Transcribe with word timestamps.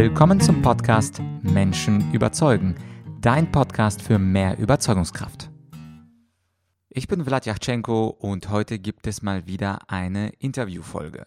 Willkommen 0.00 0.40
zum 0.40 0.62
Podcast 0.62 1.20
Menschen 1.42 2.12
überzeugen, 2.12 2.76
dein 3.20 3.50
Podcast 3.50 4.00
für 4.00 4.20
mehr 4.20 4.56
Überzeugungskraft. 4.56 5.50
Ich 6.88 7.08
bin 7.08 7.24
Vlad 7.24 7.46
Yachtschenko 7.46 8.06
und 8.06 8.48
heute 8.48 8.78
gibt 8.78 9.08
es 9.08 9.22
mal 9.22 9.48
wieder 9.48 9.80
eine 9.88 10.28
Interviewfolge. 10.38 11.24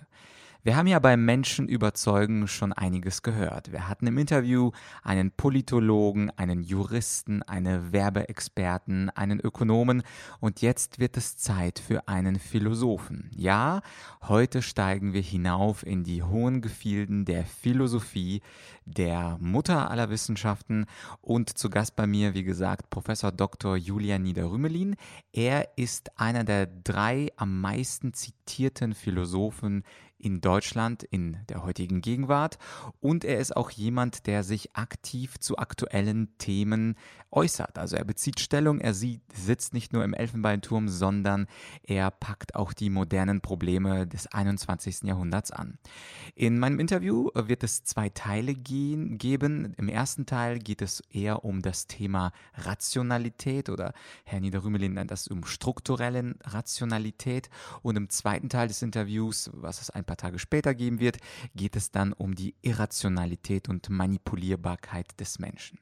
Wir 0.63 0.76
haben 0.76 0.86
ja 0.86 1.00
beim 1.00 1.26
Menschen 1.26 1.68
überzeugen 1.68 2.48
schon 2.48 2.71
einiges 2.71 3.23
gehört. 3.23 3.71
Wir 3.71 3.88
hatten 3.88 4.05
im 4.05 4.20
Interview 4.20 4.70
einen 5.02 5.32
Politologen, 5.32 6.30
einen 6.38 6.62
Juristen, 6.62 7.41
eine 7.41 7.91
Werbeexperten, 7.91 9.09
einen 9.09 9.39
Ökonomen 9.39 10.04
und 10.39 10.62
jetzt 10.62 11.00
wird 11.00 11.18
es 11.18 11.36
Zeit 11.36 11.80
für 11.80 12.08
einen 12.08 12.38
Philosophen. 12.38 13.32
Ja, 13.36 13.82
heute 14.21 14.62
steigen 14.62 15.13
wir 15.13 15.23
hinauf 15.23 15.84
in 15.84 16.04
die 16.04 16.21
hohen 16.21 16.62
Gefilden 16.62 17.25
der 17.25 17.43
Philosophie, 17.43 18.43
der 18.85 19.40
Mutter 19.41 19.90
aller 19.90 20.12
Wissenschaften 20.12 20.85
und 21.21 21.57
zu 21.57 21.71
Gast 21.71 21.96
bei 21.96 22.05
mir, 22.05 22.35
wie 22.35 22.43
gesagt, 22.43 22.91
Professor 22.91 23.32
Dr. 23.32 23.77
Julian 23.77 24.21
Niederrümelin. 24.21 24.96
Er 25.34 25.76
ist 25.76 26.20
einer 26.20 26.43
der 26.43 26.68
drei 26.68 27.30
am 27.35 27.62
meisten 27.62 28.13
zitierten 28.13 28.41
Philosophen 28.94 29.84
in 30.22 30.41
Deutschland 30.41 31.04
in 31.04 31.38
der 31.50 31.64
heutigen 31.64 32.02
Gegenwart 32.02 32.58
und 33.00 33.26
er 33.26 33.40
ist 33.40 33.55
auch 33.55 33.72
jemand, 33.72 34.27
der 34.27 34.44
sich 34.44 34.76
aktiv 34.76 35.40
zu 35.40 35.58
aktuellen 35.58 36.38
Themen 36.38 36.96
äußert. 37.32 37.77
Also 37.77 37.96
er 37.96 38.05
bezieht 38.05 38.40
Stellung, 38.40 38.80
er 38.80 38.94
sieht, 38.94 39.22
sitzt 39.34 39.74
nicht 39.74 39.94
nur 39.94 40.04
im 40.04 40.14
Elfenbeinturm, 40.14 40.90
sondern 40.90 41.48
er 41.84 42.12
packt 42.12 42.55
auch 42.55 42.74
die 42.74 42.90
modernen 42.90 43.41
Probleme 43.41 44.05
des 44.05 44.27
21. 44.27 45.04
Jahrhunderts 45.04 45.52
an. 45.52 45.80
In 46.36 46.60
meinem 46.60 46.80
Interview 46.80 47.30
wird 47.34 47.63
es 47.63 47.84
zwei 47.84 48.10
Teile 48.10 48.54
gehen, 48.54 49.18
geben. 49.18 49.74
Im 49.77 49.90
ersten 49.90 50.26
Teil 50.26 50.60
geht 50.60 50.82
es 50.82 51.02
eher 51.10 51.43
um 51.46 51.62
das 51.62 51.88
Thema 51.88 52.32
Rationalität 52.54 53.70
oder 53.70 53.93
Herr 54.26 54.40
Niederrümelin 54.40 54.93
nennt 54.93 55.12
das 55.12 55.27
um 55.27 55.46
strukturelle 55.46 56.36
Rationalität 56.43 57.49
und 57.82 57.96
im 57.96 58.10
zweiten 58.10 58.40
Teil 58.49 58.67
des 58.67 58.81
Interviews, 58.81 59.49
was 59.53 59.81
es 59.81 59.89
ein 59.89 60.05
paar 60.05 60.17
Tage 60.17 60.39
später 60.39 60.73
geben 60.73 60.99
wird, 60.99 61.17
geht 61.55 61.75
es 61.75 61.91
dann 61.91 62.13
um 62.13 62.35
die 62.35 62.55
Irrationalität 62.61 63.70
und 63.70 63.89
Manipulierbarkeit 63.89 65.19
des 65.19 65.39
Menschen. 65.39 65.79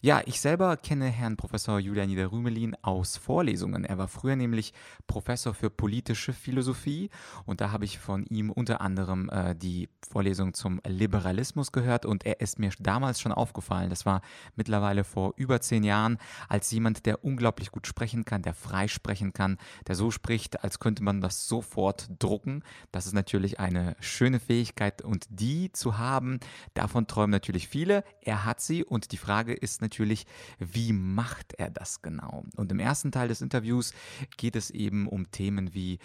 Ja, 0.00 0.20
ich 0.26 0.40
selber 0.40 0.76
kenne 0.76 1.06
Herrn 1.06 1.36
Professor 1.36 1.78
Julian 1.78 2.08
Niederrümelin 2.08 2.76
aus 2.82 3.16
Vorlesungen. 3.16 3.84
Er 3.84 3.98
war 3.98 4.08
früher 4.08 4.34
nämlich 4.34 4.72
Professor 5.06 5.54
für 5.54 5.70
politische 5.70 6.32
Philosophie 6.32 7.08
und 7.46 7.60
da 7.60 7.70
habe 7.70 7.84
ich 7.84 8.00
von 8.00 8.26
ihm 8.26 8.50
unter 8.50 8.80
anderem 8.80 9.30
äh, 9.30 9.54
die 9.54 9.88
Vorlesung 10.10 10.54
zum 10.54 10.80
Liberalismus 10.86 11.70
gehört 11.70 12.04
und 12.04 12.26
er 12.26 12.40
ist 12.40 12.58
mir 12.58 12.70
damals 12.80 13.20
schon 13.20 13.30
aufgefallen. 13.30 13.90
Das 13.90 14.04
war 14.04 14.22
mittlerweile 14.56 15.04
vor 15.04 15.34
über 15.36 15.60
zehn 15.60 15.84
Jahren 15.84 16.18
als 16.48 16.70
jemand, 16.72 17.06
der 17.06 17.24
unglaublich 17.24 17.70
gut 17.70 17.86
sprechen 17.86 18.24
kann, 18.24 18.42
der 18.42 18.54
frei 18.54 18.88
sprechen 18.88 19.32
kann, 19.32 19.56
der 19.86 19.94
so 19.94 20.10
spricht, 20.10 20.64
als 20.64 20.80
könnte 20.80 21.04
man 21.04 21.20
das 21.20 21.46
sofort 21.72 22.08
drucken. 22.18 22.62
Das 22.90 23.06
ist 23.06 23.14
natürlich 23.14 23.58
eine 23.58 23.96
schöne 24.00 24.40
Fähigkeit 24.40 25.02
und 25.02 25.26
die 25.30 25.72
zu 25.72 25.98
haben, 25.98 26.38
davon 26.74 27.06
träumen 27.06 27.30
natürlich 27.30 27.68
viele. 27.68 28.04
Er 28.20 28.44
hat 28.44 28.60
sie 28.60 28.84
und 28.84 29.12
die 29.12 29.16
Frage 29.16 29.54
ist 29.54 29.80
natürlich, 29.80 30.02
natürlich, 30.02 30.26
wie 30.58 30.92
macht 30.92 31.54
er 31.54 31.70
das 31.70 32.02
genau? 32.02 32.44
Und 32.56 32.72
im 32.72 32.80
ersten 32.80 33.12
Teil 33.12 33.28
des 33.28 33.40
Interviews 33.40 33.92
geht 34.36 34.56
es 34.56 34.70
eben 34.70 35.06
um 35.06 35.30
Themen 35.30 35.74
wie 35.74 35.98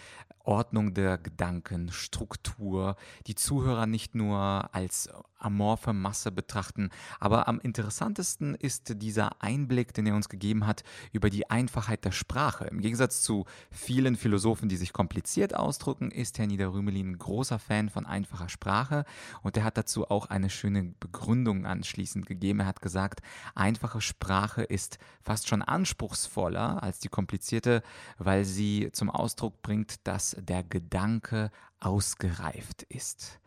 Ordnung 0.47 0.93
der 0.93 1.17
Gedanken, 1.17 1.91
Struktur, 1.91 2.95
die 3.27 3.35
Zuhörer 3.35 3.85
nicht 3.85 4.15
nur 4.15 4.73
als 4.73 5.09
amorphe 5.39 5.93
Masse 5.93 6.31
betrachten, 6.31 6.89
aber 7.19 7.47
am 7.47 7.59
interessantesten 7.59 8.55
ist 8.55 9.01
dieser 9.01 9.41
Einblick, 9.41 9.93
den 9.93 10.07
er 10.07 10.15
uns 10.15 10.29
gegeben 10.29 10.65
hat 10.65 10.83
über 11.11 11.29
die 11.29 11.49
Einfachheit 11.49 12.05
der 12.05 12.11
Sprache. 12.11 12.65
Im 12.65 12.79
Gegensatz 12.79 13.21
zu 13.21 13.45
vielen 13.69 14.15
Philosophen, 14.15 14.69
die 14.69 14.77
sich 14.77 14.93
kompliziert 14.93 15.55
ausdrücken, 15.55 16.11
ist 16.11 16.39
Herr 16.39 16.47
Niederrümelin 16.47 17.17
großer 17.17 17.59
Fan 17.59 17.89
von 17.89 18.05
einfacher 18.05 18.49
Sprache 18.49 19.05
und 19.43 19.57
er 19.57 19.63
hat 19.63 19.77
dazu 19.77 20.09
auch 20.09 20.27
eine 20.27 20.49
schöne 20.49 20.93
Begründung 20.99 21.65
anschließend 21.65 22.25
gegeben. 22.25 22.61
Er 22.61 22.67
hat 22.67 22.81
gesagt, 22.81 23.21
einfache 23.53 24.01
Sprache 24.01 24.63
ist 24.63 24.97
fast 25.21 25.47
schon 25.47 25.61
anspruchsvoller 25.61 26.81
als 26.81 26.99
die 26.99 27.09
komplizierte, 27.09 27.83
weil 28.17 28.45
sie 28.45 28.89
zum 28.93 29.09
Ausdruck 29.09 29.61
bringt, 29.61 30.07
dass 30.07 30.36
der 30.37 30.63
Gedanke 30.63 31.51
ausgereift 31.79 32.83
ist. 32.83 33.39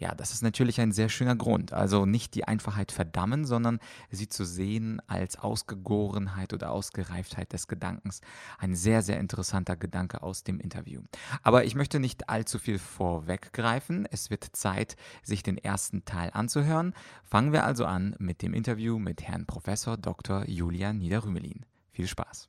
Ja, 0.00 0.14
das 0.14 0.32
ist 0.32 0.42
natürlich 0.42 0.80
ein 0.80 0.92
sehr 0.92 1.10
schöner 1.10 1.36
Grund. 1.36 1.74
Also 1.74 2.06
nicht 2.06 2.34
die 2.34 2.44
Einfachheit 2.48 2.90
verdammen, 2.90 3.44
sondern 3.44 3.80
sie 4.10 4.30
zu 4.30 4.46
sehen 4.46 5.02
als 5.06 5.38
Ausgegorenheit 5.38 6.54
oder 6.54 6.70
Ausgereiftheit 6.70 7.52
des 7.52 7.68
Gedankens. 7.68 8.22
Ein 8.58 8.74
sehr, 8.74 9.02
sehr 9.02 9.20
interessanter 9.20 9.76
Gedanke 9.76 10.22
aus 10.22 10.42
dem 10.42 10.58
Interview. 10.58 11.02
Aber 11.42 11.66
ich 11.66 11.74
möchte 11.74 12.00
nicht 12.00 12.30
allzu 12.30 12.58
viel 12.58 12.78
vorweggreifen. 12.78 14.08
Es 14.10 14.30
wird 14.30 14.56
Zeit, 14.56 14.96
sich 15.22 15.42
den 15.42 15.58
ersten 15.58 16.06
Teil 16.06 16.30
anzuhören. 16.32 16.94
Fangen 17.22 17.52
wir 17.52 17.64
also 17.64 17.84
an 17.84 18.16
mit 18.18 18.40
dem 18.40 18.54
Interview 18.54 18.98
mit 18.98 19.22
Herrn 19.22 19.44
Professor 19.44 19.98
Dr. 19.98 20.48
Julian 20.48 20.96
Niederrümelin. 20.96 21.66
Viel 21.92 22.06
Spaß. 22.06 22.48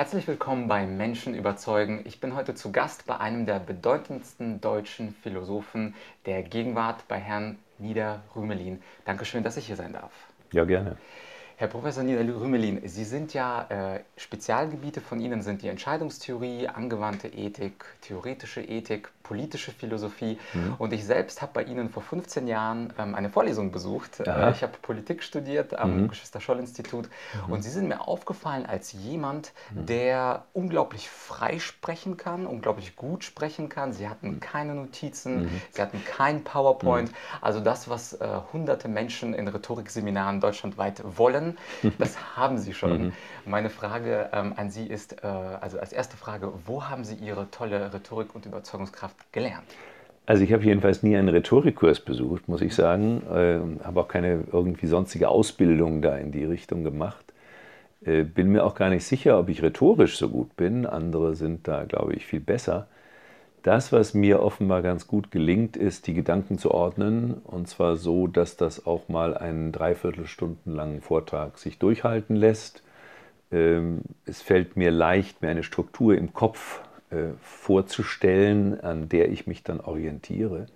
Herzlich 0.00 0.26
willkommen 0.26 0.66
bei 0.66 0.86
Menschen 0.86 1.34
überzeugen. 1.34 2.00
Ich 2.06 2.20
bin 2.20 2.34
heute 2.34 2.54
zu 2.54 2.72
Gast 2.72 3.04
bei 3.06 3.18
einem 3.18 3.44
der 3.44 3.58
bedeutendsten 3.58 4.58
deutschen 4.58 5.14
Philosophen 5.22 5.94
der 6.24 6.42
Gegenwart, 6.42 7.06
bei 7.06 7.18
Herrn 7.18 7.58
Niederrümelin. 7.76 8.82
Dankeschön, 9.04 9.42
dass 9.42 9.58
ich 9.58 9.66
hier 9.66 9.76
sein 9.76 9.92
darf. 9.92 10.10
Ja, 10.52 10.64
gerne. 10.64 10.96
Herr 11.60 11.68
Professor 11.68 12.02
Niederrümelin, 12.02 12.88
Sie 12.88 13.04
sind 13.04 13.34
ja, 13.34 13.66
äh, 13.68 14.00
Spezialgebiete 14.16 15.02
von 15.02 15.20
Ihnen 15.20 15.42
sind 15.42 15.60
die 15.60 15.68
Entscheidungstheorie, 15.68 16.68
angewandte 16.68 17.28
Ethik, 17.28 17.84
theoretische 18.00 18.62
Ethik, 18.62 19.10
politische 19.30 19.70
Philosophie. 19.70 20.38
Mhm. 20.54 20.74
Und 20.78 20.92
ich 20.92 21.04
selbst 21.04 21.40
habe 21.40 21.52
bei 21.54 21.62
Ihnen 21.62 21.88
vor 21.88 22.02
15 22.02 22.48
Jahren 22.48 22.92
ähm, 22.98 23.14
eine 23.14 23.30
Vorlesung 23.30 23.70
besucht. 23.70 24.18
Äh, 24.18 24.50
ich 24.50 24.62
habe 24.64 24.72
Politik 24.82 25.22
studiert 25.22 25.78
am 25.78 26.02
mhm. 26.02 26.08
Geschwister-Scholl-Institut. 26.08 27.08
Mhm. 27.46 27.52
Und 27.52 27.62
Sie 27.62 27.70
sind 27.70 27.86
mir 27.86 28.08
aufgefallen 28.08 28.66
als 28.66 28.92
jemand, 28.92 29.52
mhm. 29.70 29.86
der 29.86 30.46
unglaublich 30.52 31.08
frei 31.08 31.60
sprechen 31.60 32.16
kann, 32.16 32.44
unglaublich 32.44 32.96
gut 32.96 33.22
sprechen 33.22 33.68
kann. 33.68 33.92
Sie 33.92 34.08
hatten 34.08 34.30
mhm. 34.30 34.40
keine 34.40 34.74
Notizen, 34.74 35.42
mhm. 35.42 35.60
Sie 35.70 35.80
hatten 35.80 36.04
kein 36.04 36.42
PowerPoint. 36.42 37.12
Also 37.40 37.60
das, 37.60 37.88
was 37.88 38.14
äh, 38.14 38.26
hunderte 38.52 38.88
Menschen 38.88 39.32
in 39.34 39.46
Rhetorikseminaren 39.46 40.40
deutschlandweit 40.40 41.02
wollen, 41.04 41.49
das 41.98 42.36
haben 42.36 42.58
Sie 42.58 42.74
schon. 42.74 43.12
Meine 43.44 43.70
Frage 43.70 44.30
ähm, 44.32 44.54
an 44.56 44.70
Sie 44.70 44.86
ist, 44.86 45.22
äh, 45.22 45.26
also 45.26 45.78
als 45.78 45.92
erste 45.92 46.16
Frage, 46.16 46.52
wo 46.66 46.84
haben 46.88 47.04
Sie 47.04 47.14
Ihre 47.14 47.50
tolle 47.50 47.92
Rhetorik 47.92 48.34
und 48.34 48.46
Überzeugungskraft 48.46 49.32
gelernt? 49.32 49.66
Also 50.26 50.44
ich 50.44 50.52
habe 50.52 50.62
jedenfalls 50.64 51.02
nie 51.02 51.16
einen 51.16 51.28
Rhetorikkurs 51.28 52.00
besucht, 52.00 52.48
muss 52.48 52.60
ich 52.60 52.74
sagen. 52.74 53.22
Äh, 53.28 53.84
habe 53.84 54.00
auch 54.00 54.08
keine 54.08 54.44
irgendwie 54.52 54.86
sonstige 54.86 55.28
Ausbildung 55.28 56.02
da 56.02 56.16
in 56.16 56.30
die 56.30 56.44
Richtung 56.44 56.84
gemacht. 56.84 57.24
Äh, 58.04 58.22
bin 58.24 58.52
mir 58.52 58.64
auch 58.64 58.74
gar 58.74 58.90
nicht 58.90 59.04
sicher, 59.04 59.38
ob 59.38 59.48
ich 59.48 59.62
rhetorisch 59.62 60.18
so 60.18 60.28
gut 60.28 60.56
bin. 60.56 60.86
Andere 60.86 61.34
sind 61.34 61.66
da, 61.66 61.84
glaube 61.84 62.14
ich, 62.14 62.26
viel 62.26 62.40
besser. 62.40 62.86
Das, 63.62 63.92
was 63.92 64.14
mir 64.14 64.42
offenbar 64.42 64.80
ganz 64.80 65.06
gut 65.06 65.30
gelingt, 65.30 65.76
ist, 65.76 66.06
die 66.06 66.14
Gedanken 66.14 66.56
zu 66.56 66.70
ordnen. 66.70 67.34
Und 67.44 67.68
zwar 67.68 67.96
so, 67.96 68.26
dass 68.26 68.56
das 68.56 68.86
auch 68.86 69.08
mal 69.08 69.36
einen 69.36 69.70
Dreiviertelstunden 69.72 70.74
langen 70.74 71.02
Vortrag 71.02 71.58
sich 71.58 71.78
durchhalten 71.78 72.36
lässt. 72.36 72.82
Ähm, 73.52 74.02
es 74.24 74.40
fällt 74.40 74.76
mir 74.76 74.90
leicht, 74.90 75.42
mir 75.42 75.48
eine 75.48 75.62
Struktur 75.62 76.16
im 76.16 76.32
Kopf 76.32 76.80
äh, 77.10 77.34
vorzustellen, 77.42 78.80
an 78.80 79.08
der 79.10 79.30
ich 79.30 79.46
mich 79.46 79.62
dann 79.62 79.80
orientiere. 79.80 80.66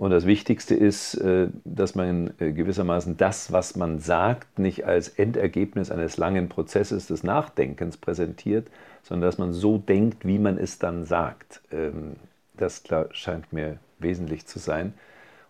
Und 0.00 0.12
das 0.12 0.24
Wichtigste 0.24 0.74
ist, 0.74 1.12
äh, 1.16 1.48
dass 1.66 1.94
man 1.94 2.32
äh, 2.40 2.52
gewissermaßen 2.52 3.18
das, 3.18 3.52
was 3.52 3.76
man 3.76 3.98
sagt, 3.98 4.58
nicht 4.58 4.86
als 4.86 5.10
Endergebnis 5.10 5.90
eines 5.90 6.16
langen 6.16 6.48
Prozesses 6.48 7.06
des 7.06 7.22
Nachdenkens 7.22 7.98
präsentiert, 7.98 8.68
sondern 9.02 9.28
dass 9.28 9.36
man 9.36 9.52
so 9.52 9.76
denkt, 9.76 10.26
wie 10.26 10.38
man 10.38 10.56
es 10.56 10.78
dann 10.78 11.04
sagt. 11.04 11.60
Ähm, 11.70 12.16
das 12.56 12.82
scheint 13.12 13.52
mir 13.52 13.76
wesentlich 13.98 14.46
zu 14.46 14.58
sein 14.58 14.94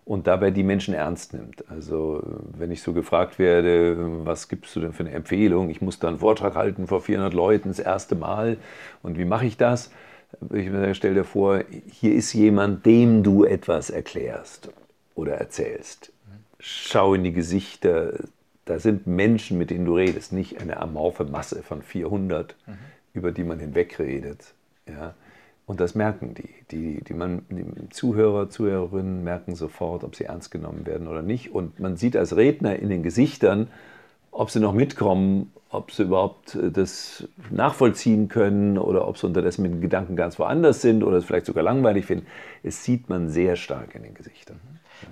und 0.03 0.27
dabei 0.27 0.51
die 0.51 0.63
Menschen 0.63 0.93
ernst 0.93 1.33
nimmt. 1.33 1.63
Also 1.69 2.21
wenn 2.57 2.71
ich 2.71 2.81
so 2.81 2.91
gefragt 2.91 3.39
werde, 3.39 4.25
was 4.25 4.49
gibst 4.49 4.75
du 4.75 4.81
denn 4.81 4.91
für 4.91 5.03
eine 5.03 5.13
Empfehlung? 5.13 5.69
Ich 5.69 5.79
muss 5.79 5.99
da 5.99 6.09
einen 6.09 6.19
Vortrag 6.19 6.55
halten 6.55 6.87
vor 6.87 6.99
400 6.99 7.33
Leuten 7.33 7.69
das 7.69 7.79
erste 7.79 8.15
Mal 8.15 8.57
und 9.01 9.17
wie 9.17 9.23
mache 9.23 9.45
ich 9.45 9.55
das? 9.55 9.91
Ich 10.53 10.69
stell 10.97 11.13
dir 11.13 11.23
vor, 11.23 11.63
hier 11.91 12.13
ist 12.13 12.33
jemand, 12.33 12.85
dem 12.85 13.23
du 13.23 13.43
etwas 13.43 13.89
erklärst 13.89 14.69
oder 15.15 15.33
erzählst. 15.33 16.11
Schau 16.59 17.13
in 17.13 17.23
die 17.23 17.33
Gesichter, 17.33 18.13
da 18.65 18.79
sind 18.79 19.07
Menschen, 19.07 19.57
mit 19.57 19.69
denen 19.69 19.85
du 19.85 19.95
redest, 19.95 20.31
nicht 20.31 20.61
eine 20.61 20.77
amorphe 20.77 21.25
Masse 21.25 21.63
von 21.63 21.81
400, 21.81 22.55
mhm. 22.65 22.73
über 23.13 23.31
die 23.31 23.43
man 23.43 23.59
hinwegredet. 23.59 24.53
Ja? 24.87 25.15
Und 25.65 25.79
das 25.79 25.95
merken 25.95 26.33
die. 26.33 26.49
Die, 26.71 27.03
die, 27.03 27.13
man, 27.13 27.45
die 27.49 27.89
Zuhörer, 27.89 28.49
Zuhörerinnen 28.49 29.23
merken 29.23 29.55
sofort, 29.55 30.03
ob 30.03 30.15
sie 30.15 30.25
ernst 30.25 30.51
genommen 30.51 30.85
werden 30.85 31.07
oder 31.07 31.21
nicht. 31.21 31.53
Und 31.53 31.79
man 31.79 31.97
sieht 31.97 32.15
als 32.15 32.35
Redner 32.35 32.77
in 32.77 32.89
den 32.89 33.03
Gesichtern, 33.03 33.67
ob 34.31 34.49
sie 34.49 34.59
noch 34.59 34.73
mitkommen, 34.73 35.51
ob 35.69 35.91
sie 35.91 36.03
überhaupt 36.03 36.55
äh, 36.55 36.71
das 36.71 37.27
nachvollziehen 37.49 38.27
können 38.27 38.77
oder 38.77 39.07
ob 39.07 39.17
sie 39.17 39.27
unterdessen 39.27 39.63
mit 39.63 39.73
den 39.73 39.81
Gedanken 39.81 40.15
ganz 40.15 40.39
woanders 40.39 40.81
sind 40.81 41.03
oder 41.03 41.17
es 41.17 41.25
vielleicht 41.25 41.45
sogar 41.45 41.63
langweilig 41.63 42.05
finden. 42.05 42.25
Es 42.63 42.83
sieht 42.83 43.09
man 43.09 43.29
sehr 43.29 43.55
stark 43.55 43.95
in 43.95 44.03
den 44.03 44.13
Gesichtern. 44.13 44.59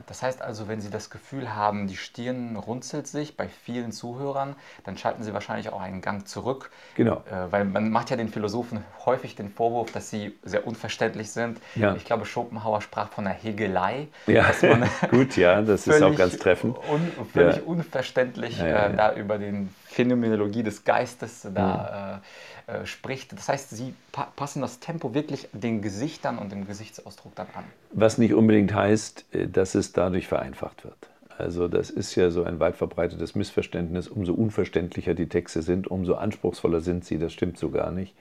Das 0.07 0.21
heißt 0.24 0.41
also, 0.41 0.68
wenn 0.68 0.81
Sie 0.81 0.89
das 0.89 1.09
Gefühl 1.09 1.56
haben, 1.56 1.88
die 1.88 1.97
Stirn 1.97 2.56
runzelt 2.56 3.07
sich 3.07 3.38
bei 3.38 3.47
vielen 3.47 3.91
Zuhörern, 3.91 4.56
dann 4.83 4.97
schalten 4.97 5.24
Sie 5.24 5.33
wahrscheinlich 5.33 5.69
auch 5.69 5.81
einen 5.81 6.01
Gang 6.01 6.27
zurück. 6.27 6.71
Genau. 6.95 7.24
Äh, 7.30 7.51
weil 7.51 7.65
man 7.65 7.89
macht 7.89 8.09
ja 8.09 8.18
den 8.18 8.30
Philosophen 8.30 8.83
häufig 9.06 9.36
den 9.36 9.50
Vorwurf, 9.50 9.91
dass 9.91 10.09
sie 10.09 10.38
sehr 10.44 10.65
unverständlich 10.68 11.31
sind. 11.31 11.59
Ja. 11.75 11.95
Ich 11.95 12.06
glaube, 12.06 12.25
Schopenhauer 12.25 12.81
sprach 12.81 13.09
von 13.09 13.25
einer 13.25 13.36
Hegelei. 13.36 14.07
Ja, 14.27 14.51
gut, 15.12 15.36
ja, 15.38 15.62
das 15.62 15.88
ist 15.88 16.01
auch 16.01 16.15
ganz 16.15 16.38
treffend. 16.38 16.77
Un 16.89 17.12
völlig 17.33 17.57
ja. 17.57 17.63
unverständlich 17.63 18.59
ja, 18.59 18.88
äh, 18.88 18.95
da 18.95 19.13
über 19.13 19.38
die 19.38 19.68
Phänomenologie 19.99 20.63
des 20.63 20.85
Geistes 20.85 21.45
da 21.53 22.21
mhm. 22.67 22.73
äh, 22.73 22.85
spricht. 22.85 23.33
Das 23.33 23.49
heißt, 23.49 23.71
Sie 23.71 23.93
pa 24.13 24.29
passen 24.33 24.61
das 24.61 24.79
Tempo 24.79 25.13
wirklich 25.13 25.49
den 25.51 25.81
Gesichtern 25.81 26.37
und 26.37 26.53
dem 26.53 26.65
Gesichtsausdruck 26.65 27.35
dann 27.35 27.47
an. 27.53 27.65
Was 27.91 28.17
nicht 28.17 28.33
unbedingt 28.33 28.73
heißt, 28.73 29.25
äh, 29.33 29.47
dass 29.49 29.75
es 29.75 29.91
dadurch 29.91 30.29
vereinfacht 30.29 30.85
wird. 30.85 30.95
Also 31.37 31.67
das 31.67 31.89
ist 31.89 32.15
ja 32.15 32.31
so 32.31 32.45
ein 32.45 32.61
weit 32.61 32.77
verbreitetes 32.77 33.35
Missverständnis. 33.35 34.07
Umso 34.07 34.33
unverständlicher 34.33 35.15
die 35.15 35.27
Texte 35.27 35.63
sind, 35.63 35.87
umso 35.87 36.15
anspruchsvoller 36.15 36.79
sind 36.79 37.03
sie. 37.03 37.19
Das 37.19 37.33
stimmt 37.33 37.57
so 37.57 37.69
gar 37.69 37.91
nicht. 37.91 38.15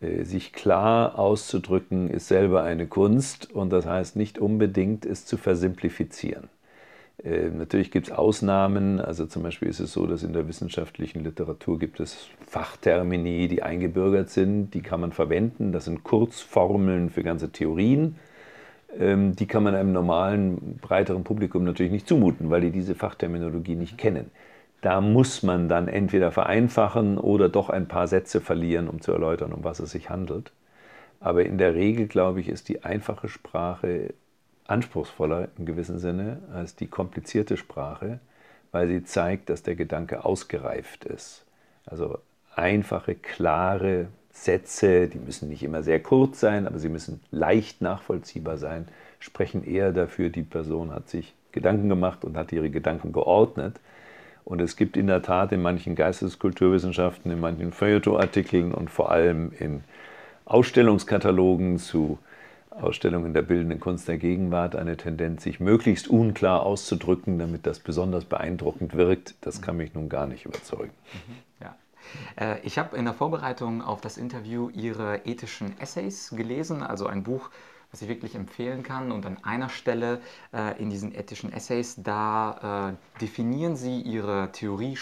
Mhm. 0.00 0.24
Sich 0.24 0.52
klar 0.52 1.16
auszudrücken 1.16 2.10
ist 2.10 2.26
selber 2.26 2.64
eine 2.64 2.88
Kunst 2.88 3.52
und 3.52 3.70
das 3.70 3.86
heißt 3.86 4.16
nicht 4.16 4.40
unbedingt, 4.40 5.06
es 5.06 5.26
zu 5.26 5.36
versimplifizieren. 5.36 6.48
Äh, 7.22 7.48
natürlich 7.50 7.90
gibt 7.90 8.08
es 8.08 8.12
Ausnahmen, 8.12 9.00
also 9.00 9.26
zum 9.26 9.42
Beispiel 9.42 9.68
ist 9.68 9.80
es 9.80 9.92
so, 9.92 10.06
dass 10.06 10.22
in 10.22 10.32
der 10.32 10.48
wissenschaftlichen 10.48 11.22
Literatur 11.24 11.78
gibt 11.78 12.00
es 12.00 12.28
Fachtermini, 12.46 13.48
die 13.48 13.62
eingebürgert 13.62 14.30
sind, 14.30 14.72
die 14.72 14.82
kann 14.82 15.00
man 15.00 15.12
verwenden, 15.12 15.72
das 15.72 15.84
sind 15.84 16.04
Kurzformeln 16.04 17.10
für 17.10 17.22
ganze 17.22 17.50
Theorien 17.50 18.16
ähm, 18.98 19.34
die 19.36 19.46
kann 19.46 19.62
man 19.62 19.74
einem 19.74 19.92
normalen, 19.92 20.78
breiteren 20.80 21.24
Publikum 21.24 21.64
natürlich 21.64 21.92
nicht 21.92 22.08
zumuten, 22.08 22.50
weil 22.50 22.60
die 22.60 22.70
diese 22.70 22.94
Fachterminologie 22.94 23.76
nicht 23.76 23.98
kennen. 23.98 24.30
Da 24.80 25.00
muss 25.00 25.42
man 25.42 25.68
dann 25.68 25.88
entweder 25.88 26.30
vereinfachen 26.30 27.18
oder 27.18 27.48
doch 27.48 27.70
ein 27.70 27.88
paar 27.88 28.06
Sätze 28.06 28.40
verlieren, 28.40 28.88
um 28.88 29.00
zu 29.00 29.12
erläutern, 29.12 29.52
um 29.52 29.64
was 29.64 29.80
es 29.80 29.90
sich 29.92 30.10
handelt. 30.10 30.52
Aber 31.20 31.44
in 31.44 31.58
der 31.58 31.74
Regel, 31.74 32.06
glaube 32.06 32.40
ich, 32.40 32.48
ist 32.48 32.68
die 32.68 32.84
einfache 32.84 33.28
Sprache 33.28 34.14
anspruchsvoller 34.66 35.48
im 35.58 35.66
gewissen 35.66 35.98
Sinne 35.98 36.38
als 36.52 36.76
die 36.76 36.86
komplizierte 36.86 37.56
Sprache, 37.56 38.20
weil 38.72 38.88
sie 38.88 39.04
zeigt, 39.04 39.50
dass 39.50 39.62
der 39.62 39.76
Gedanke 39.76 40.24
ausgereift 40.24 41.04
ist. 41.04 41.44
Also 41.86 42.18
einfache, 42.54 43.14
klare 43.14 44.08
Sätze, 44.32 45.08
die 45.08 45.18
müssen 45.18 45.48
nicht 45.48 45.62
immer 45.62 45.82
sehr 45.82 46.02
kurz 46.02 46.40
sein, 46.40 46.66
aber 46.66 46.78
sie 46.78 46.88
müssen 46.88 47.20
leicht 47.30 47.80
nachvollziehbar 47.82 48.58
sein, 48.58 48.88
sprechen 49.20 49.64
eher 49.64 49.92
dafür, 49.92 50.28
die 50.28 50.42
Person 50.42 50.92
hat 50.92 51.08
sich 51.08 51.34
Gedanken 51.52 51.88
gemacht 51.88 52.24
und 52.24 52.36
hat 52.36 52.52
ihre 52.52 52.70
Gedanken 52.70 53.12
geordnet. 53.12 53.78
Und 54.44 54.60
es 54.60 54.76
gibt 54.76 54.96
in 54.96 55.06
der 55.06 55.22
Tat 55.22 55.52
in 55.52 55.62
manchen 55.62 55.94
Geisteskulturwissenschaften, 55.94 57.30
in 57.30 57.40
manchen 57.40 57.72
Feuilleton-Artikeln 57.72 58.74
und 58.74 58.90
vor 58.90 59.10
allem 59.10 59.52
in 59.58 59.84
Ausstellungskatalogen 60.44 61.78
zu 61.78 62.18
Ausstellungen 62.80 63.34
der 63.34 63.42
bildenden 63.42 63.80
Kunst 63.80 64.08
der 64.08 64.18
Gegenwart 64.18 64.76
eine 64.76 64.96
Tendenz, 64.96 65.44
sich 65.44 65.60
möglichst 65.60 66.08
unklar 66.08 66.62
auszudrücken, 66.64 67.38
damit 67.38 67.66
das 67.66 67.78
besonders 67.78 68.24
beeindruckend 68.24 68.94
wirkt. 68.94 69.34
Das 69.42 69.62
kann 69.62 69.76
mich 69.76 69.94
nun 69.94 70.08
gar 70.08 70.26
nicht 70.26 70.44
überzeugen. 70.44 70.92
Mhm. 71.28 71.54
Äh, 72.36 72.60
ich 72.60 72.78
habe 72.78 72.96
in 72.96 73.04
der 73.04 73.14
Vorbereitung 73.14 73.82
auf 73.82 74.00
das 74.00 74.16
Interview 74.16 74.70
Ihre 74.70 75.22
ethischen 75.24 75.78
Essays 75.78 76.30
gelesen, 76.30 76.82
also 76.82 77.06
ein 77.06 77.22
Buch, 77.22 77.50
was 77.90 78.02
ich 78.02 78.08
wirklich 78.08 78.34
empfehlen 78.34 78.82
kann. 78.82 79.12
Und 79.12 79.26
an 79.26 79.38
einer 79.42 79.68
Stelle 79.68 80.20
äh, 80.52 80.80
in 80.80 80.90
diesen 80.90 81.14
ethischen 81.14 81.52
Essays, 81.52 81.96
da 82.02 82.90
äh, 82.90 83.20
definieren 83.20 83.76
Sie 83.76 84.00
Ihre 84.00 84.50
Theorie 84.52 84.96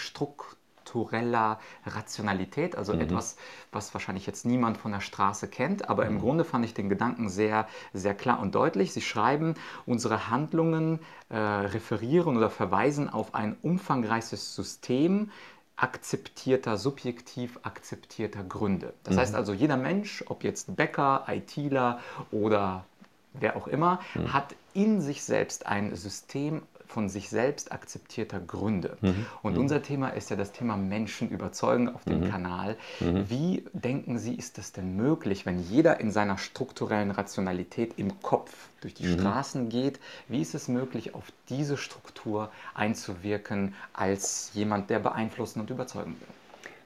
struktureller 0.83 1.59
Rationalität, 1.85 2.75
also 2.77 2.93
mhm. 2.93 3.01
etwas, 3.01 3.37
was 3.71 3.93
wahrscheinlich 3.93 4.25
jetzt 4.25 4.45
niemand 4.45 4.77
von 4.77 4.91
der 4.91 4.99
Straße 4.99 5.47
kennt, 5.47 5.89
aber 5.89 6.05
im 6.05 6.15
mhm. 6.15 6.19
Grunde 6.19 6.43
fand 6.43 6.65
ich 6.65 6.73
den 6.73 6.89
Gedanken 6.89 7.29
sehr, 7.29 7.67
sehr 7.93 8.13
klar 8.13 8.39
und 8.39 8.53
deutlich. 8.53 8.93
Sie 8.93 9.01
schreiben, 9.01 9.55
unsere 9.85 10.29
Handlungen 10.29 10.99
äh, 11.29 11.37
referieren 11.37 12.37
oder 12.37 12.49
verweisen 12.49 13.09
auf 13.09 13.33
ein 13.33 13.55
umfangreiches 13.61 14.55
System, 14.55 15.31
akzeptierter, 15.75 16.77
subjektiv 16.77 17.59
akzeptierter 17.63 18.43
Gründe. 18.43 18.93
Das 19.03 19.15
mhm. 19.15 19.19
heißt 19.19 19.35
also, 19.35 19.53
jeder 19.53 19.77
Mensch, 19.77 20.23
ob 20.27 20.43
jetzt 20.43 20.75
Bäcker, 20.75 21.25
ITler 21.27 21.99
oder 22.31 22.85
wer 23.33 23.55
auch 23.55 23.67
immer, 23.67 23.99
mhm. 24.13 24.33
hat 24.33 24.55
in 24.73 25.01
sich 25.01 25.23
selbst 25.23 25.65
ein 25.65 25.95
System 25.95 26.61
von 26.93 27.09
sich 27.09 27.29
selbst 27.29 27.71
akzeptierter 27.71 28.39
Gründe. 28.39 28.97
Mhm. 29.01 29.25
Und 29.41 29.53
mhm. 29.53 29.61
unser 29.61 29.81
Thema 29.81 30.09
ist 30.09 30.29
ja 30.29 30.35
das 30.35 30.51
Thema 30.51 30.77
Menschen 30.77 31.29
überzeugen 31.29 31.89
auf 31.89 32.03
dem 32.05 32.21
mhm. 32.21 32.29
Kanal. 32.29 32.77
Mhm. 32.99 33.29
Wie 33.29 33.65
denken 33.73 34.19
Sie, 34.19 34.35
ist 34.35 34.59
es 34.59 34.71
denn 34.71 34.95
möglich, 34.95 35.47
wenn 35.47 35.59
jeder 35.59 35.99
in 35.99 36.11
seiner 36.11 36.37
strukturellen 36.37 37.09
Rationalität 37.09 37.93
im 37.97 38.21
Kopf 38.21 38.53
durch 38.81 38.93
die 38.93 39.07
mhm. 39.07 39.19
Straßen 39.19 39.69
geht? 39.69 39.99
Wie 40.27 40.41
ist 40.41 40.53
es 40.53 40.67
möglich, 40.67 41.15
auf 41.15 41.25
diese 41.49 41.77
Struktur 41.77 42.51
einzuwirken 42.75 43.73
als 43.93 44.51
jemand, 44.53 44.91
der 44.91 44.99
beeinflussen 44.99 45.61
und 45.61 45.71
überzeugen 45.71 46.15
will? 46.19 46.27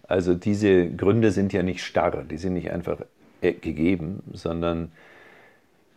Also 0.08 0.36
diese 0.36 0.90
Gründe 0.90 1.32
sind 1.32 1.52
ja 1.52 1.64
nicht 1.64 1.84
starr, 1.84 2.24
die 2.24 2.38
sind 2.38 2.54
nicht 2.54 2.72
einfach 2.72 3.00
äh, 3.42 3.52
gegeben, 3.52 4.24
sondern 4.32 4.94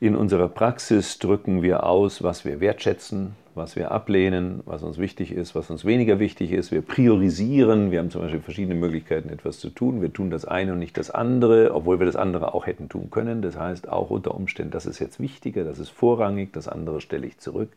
in 0.00 0.16
unserer 0.16 0.48
Praxis 0.48 1.20
drücken 1.20 1.62
wir 1.62 1.84
aus, 1.84 2.24
was 2.24 2.44
wir 2.44 2.58
wertschätzen, 2.58 3.36
was 3.54 3.76
wir 3.76 3.90
ablehnen, 3.90 4.60
was 4.64 4.82
uns 4.82 4.98
wichtig 4.98 5.32
ist, 5.32 5.54
was 5.54 5.70
uns 5.70 5.84
weniger 5.84 6.18
wichtig 6.18 6.52
ist. 6.52 6.70
Wir 6.70 6.82
priorisieren. 6.82 7.90
Wir 7.90 7.98
haben 7.98 8.10
zum 8.10 8.22
Beispiel 8.22 8.40
verschiedene 8.40 8.74
Möglichkeiten, 8.74 9.28
etwas 9.28 9.58
zu 9.58 9.70
tun. 9.70 10.00
Wir 10.00 10.12
tun 10.12 10.30
das 10.30 10.44
eine 10.44 10.72
und 10.72 10.78
nicht 10.78 10.96
das 10.96 11.10
andere, 11.10 11.74
obwohl 11.74 11.98
wir 11.98 12.06
das 12.06 12.16
andere 12.16 12.54
auch 12.54 12.66
hätten 12.66 12.88
tun 12.88 13.10
können. 13.10 13.42
Das 13.42 13.58
heißt 13.58 13.88
auch 13.88 14.10
unter 14.10 14.34
Umständen, 14.34 14.70
das 14.70 14.86
ist 14.86 14.98
jetzt 14.98 15.20
wichtiger, 15.20 15.64
das 15.64 15.78
ist 15.78 15.90
vorrangig, 15.90 16.52
das 16.52 16.68
andere 16.68 17.00
stelle 17.00 17.26
ich 17.26 17.38
zurück. 17.38 17.70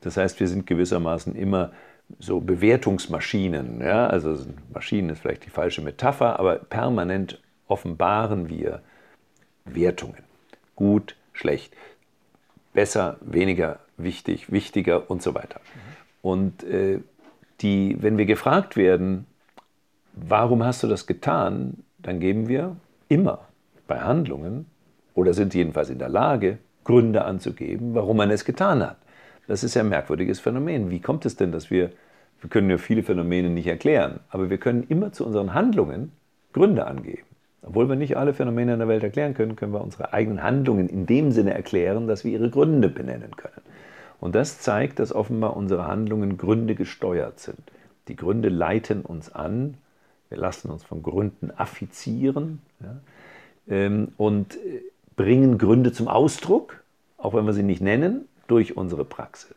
Das 0.00 0.16
heißt, 0.16 0.40
wir 0.40 0.48
sind 0.48 0.66
gewissermaßen 0.66 1.34
immer 1.34 1.72
so 2.18 2.40
Bewertungsmaschinen. 2.40 3.80
Ja? 3.80 4.08
Also 4.08 4.36
Maschinen 4.72 5.10
ist 5.10 5.20
vielleicht 5.20 5.44
die 5.46 5.50
falsche 5.50 5.82
Metapher, 5.82 6.38
aber 6.38 6.56
permanent 6.56 7.40
offenbaren 7.68 8.48
wir 8.48 8.82
Wertungen. 9.64 10.24
Gut, 10.74 11.16
schlecht, 11.32 11.74
besser, 12.72 13.18
weniger 13.20 13.80
wichtig, 13.98 14.50
wichtiger 14.50 15.10
und 15.10 15.22
so 15.22 15.34
weiter. 15.34 15.60
Und 16.22 16.64
äh, 16.64 17.00
die, 17.60 17.96
wenn 18.00 18.18
wir 18.18 18.26
gefragt 18.26 18.76
werden, 18.76 19.26
warum 20.14 20.64
hast 20.64 20.82
du 20.82 20.86
das 20.86 21.06
getan, 21.06 21.74
dann 21.98 22.20
geben 22.20 22.48
wir 22.48 22.76
immer 23.08 23.40
bei 23.86 24.00
Handlungen 24.00 24.66
oder 25.14 25.34
sind 25.34 25.54
jedenfalls 25.54 25.90
in 25.90 25.98
der 25.98 26.08
Lage, 26.08 26.58
Gründe 26.84 27.24
anzugeben, 27.24 27.94
warum 27.94 28.16
man 28.16 28.30
es 28.30 28.44
getan 28.44 28.82
hat. 28.82 28.96
Das 29.46 29.64
ist 29.64 29.74
ja 29.74 29.82
ein 29.82 29.88
merkwürdiges 29.88 30.40
Phänomen. 30.40 30.90
Wie 30.90 31.00
kommt 31.00 31.26
es 31.26 31.36
denn, 31.36 31.52
dass 31.52 31.70
wir, 31.70 31.90
wir 32.40 32.50
können 32.50 32.70
ja 32.70 32.78
viele 32.78 33.02
Phänomene 33.02 33.50
nicht 33.50 33.66
erklären, 33.66 34.20
aber 34.30 34.50
wir 34.50 34.58
können 34.58 34.84
immer 34.88 35.12
zu 35.12 35.26
unseren 35.26 35.54
Handlungen 35.54 36.12
Gründe 36.52 36.86
angeben. 36.86 37.24
Obwohl 37.62 37.88
wir 37.88 37.96
nicht 37.96 38.16
alle 38.16 38.32
Phänomene 38.32 38.74
in 38.74 38.78
der 38.78 38.88
Welt 38.88 39.02
erklären 39.02 39.34
können, 39.34 39.56
können 39.56 39.72
wir 39.72 39.82
unsere 39.82 40.12
eigenen 40.12 40.42
Handlungen 40.42 40.88
in 40.88 41.06
dem 41.06 41.32
Sinne 41.32 41.54
erklären, 41.54 42.06
dass 42.06 42.24
wir 42.24 42.32
ihre 42.32 42.50
Gründe 42.50 42.88
benennen 42.88 43.36
können. 43.36 43.62
Und 44.20 44.34
das 44.34 44.60
zeigt, 44.60 44.98
dass 44.98 45.12
offenbar 45.12 45.56
unsere 45.56 45.86
Handlungen 45.86 46.38
Gründe 46.38 46.74
gesteuert 46.74 47.38
sind. 47.38 47.60
Die 48.08 48.16
Gründe 48.16 48.48
leiten 48.48 49.02
uns 49.02 49.32
an, 49.32 49.76
wir 50.28 50.38
lassen 50.38 50.70
uns 50.70 50.84
von 50.84 51.02
Gründen 51.02 51.50
affizieren 51.56 52.60
ja, 52.80 52.96
ähm, 53.68 54.08
und 54.16 54.56
äh, 54.56 54.82
bringen 55.16 55.58
Gründe 55.58 55.92
zum 55.92 56.08
Ausdruck, 56.08 56.82
auch 57.16 57.34
wenn 57.34 57.46
wir 57.46 57.52
sie 57.52 57.62
nicht 57.62 57.80
nennen, 57.80 58.28
durch 58.46 58.76
unsere 58.76 59.04
Praxis. 59.04 59.56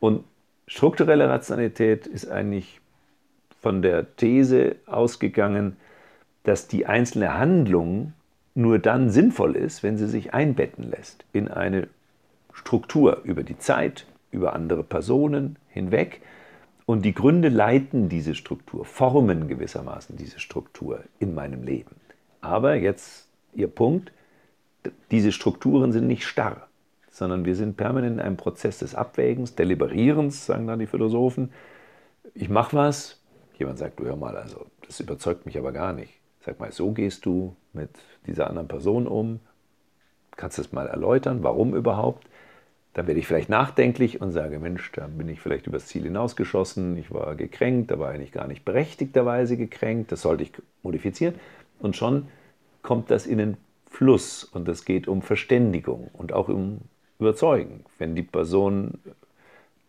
Und 0.00 0.24
strukturelle 0.66 1.28
Rationalität 1.28 2.06
ist 2.06 2.30
eigentlich 2.30 2.80
von 3.60 3.82
der 3.82 4.16
These 4.16 4.76
ausgegangen, 4.86 5.76
dass 6.44 6.68
die 6.68 6.86
einzelne 6.86 7.36
Handlung 7.36 8.12
nur 8.54 8.78
dann 8.78 9.10
sinnvoll 9.10 9.56
ist, 9.56 9.82
wenn 9.82 9.98
sie 9.98 10.06
sich 10.06 10.34
einbetten 10.34 10.90
lässt 10.90 11.24
in 11.32 11.48
eine 11.48 11.88
Struktur 12.58 13.22
über 13.22 13.44
die 13.44 13.58
Zeit, 13.58 14.06
über 14.30 14.52
andere 14.52 14.82
Personen 14.82 15.56
hinweg. 15.68 16.20
Und 16.86 17.04
die 17.04 17.14
Gründe 17.14 17.48
leiten 17.48 18.08
diese 18.08 18.34
Struktur, 18.34 18.84
formen 18.84 19.46
gewissermaßen 19.46 20.16
diese 20.16 20.40
Struktur 20.40 21.04
in 21.18 21.34
meinem 21.34 21.62
Leben. 21.62 21.96
Aber 22.40 22.74
jetzt 22.74 23.28
Ihr 23.54 23.68
Punkt, 23.68 24.12
diese 25.10 25.32
Strukturen 25.32 25.92
sind 25.92 26.06
nicht 26.06 26.24
starr, 26.24 26.68
sondern 27.10 27.44
wir 27.44 27.54
sind 27.54 27.76
permanent 27.76 28.14
in 28.14 28.20
einem 28.20 28.36
Prozess 28.36 28.78
des 28.78 28.94
Abwägens, 28.94 29.54
Deliberierens, 29.54 30.46
sagen 30.46 30.66
dann 30.66 30.78
die 30.78 30.86
Philosophen. 30.86 31.52
Ich 32.34 32.48
mache 32.48 32.76
was, 32.76 33.20
jemand 33.58 33.78
sagt, 33.78 34.00
du 34.00 34.04
hör 34.04 34.16
mal, 34.16 34.36
also 34.36 34.66
das 34.86 35.00
überzeugt 35.00 35.46
mich 35.46 35.58
aber 35.58 35.72
gar 35.72 35.92
nicht. 35.92 36.12
Sag 36.44 36.60
mal, 36.60 36.72
so 36.72 36.92
gehst 36.92 37.26
du 37.26 37.56
mit 37.72 37.90
dieser 38.26 38.48
anderen 38.48 38.68
Person 38.68 39.06
um. 39.06 39.40
Kannst 40.36 40.58
du 40.58 40.62
es 40.62 40.72
mal 40.72 40.86
erläutern, 40.86 41.42
warum 41.42 41.74
überhaupt? 41.74 42.28
Dann 42.94 43.06
werde 43.06 43.20
ich 43.20 43.26
vielleicht 43.26 43.48
nachdenklich 43.48 44.20
und 44.20 44.32
sage, 44.32 44.58
Mensch, 44.58 44.90
da 44.92 45.06
bin 45.06 45.28
ich 45.28 45.40
vielleicht 45.40 45.66
übers 45.66 45.86
Ziel 45.86 46.02
hinausgeschossen, 46.02 46.96
ich 46.96 47.12
war 47.12 47.36
gekränkt, 47.36 47.90
da 47.90 47.98
war 47.98 48.10
eigentlich 48.10 48.32
gar 48.32 48.48
nicht 48.48 48.64
berechtigterweise 48.64 49.56
gekränkt, 49.56 50.10
das 50.10 50.22
sollte 50.22 50.42
ich 50.42 50.52
modifizieren. 50.82 51.34
Und 51.78 51.96
schon 51.96 52.26
kommt 52.82 53.10
das 53.10 53.26
in 53.26 53.38
den 53.38 53.56
Fluss 53.90 54.44
und 54.44 54.68
es 54.68 54.84
geht 54.84 55.08
um 55.08 55.22
Verständigung 55.22 56.10
und 56.12 56.32
auch 56.32 56.48
um 56.48 56.78
Überzeugen. 57.18 57.84
Wenn 57.98 58.14
die 58.14 58.22
Person 58.22 58.98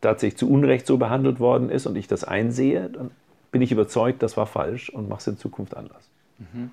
tatsächlich 0.02 0.38
zu 0.38 0.50
Unrecht 0.50 0.88
so 0.88 0.98
behandelt 0.98 1.40
worden 1.40 1.70
ist 1.70 1.86
und 1.86 1.96
ich 1.96 2.08
das 2.08 2.24
einsehe, 2.24 2.90
dann 2.90 3.12
bin 3.52 3.62
ich 3.62 3.72
überzeugt, 3.72 4.24
das 4.24 4.38
war 4.38 4.46
falsch 4.46 4.90
und 4.90 5.10
mache 5.10 5.20
es 5.20 5.28
in 5.28 5.38
Zukunft 5.38 5.76
anders. 5.76 6.10
Mhm. 6.38 6.72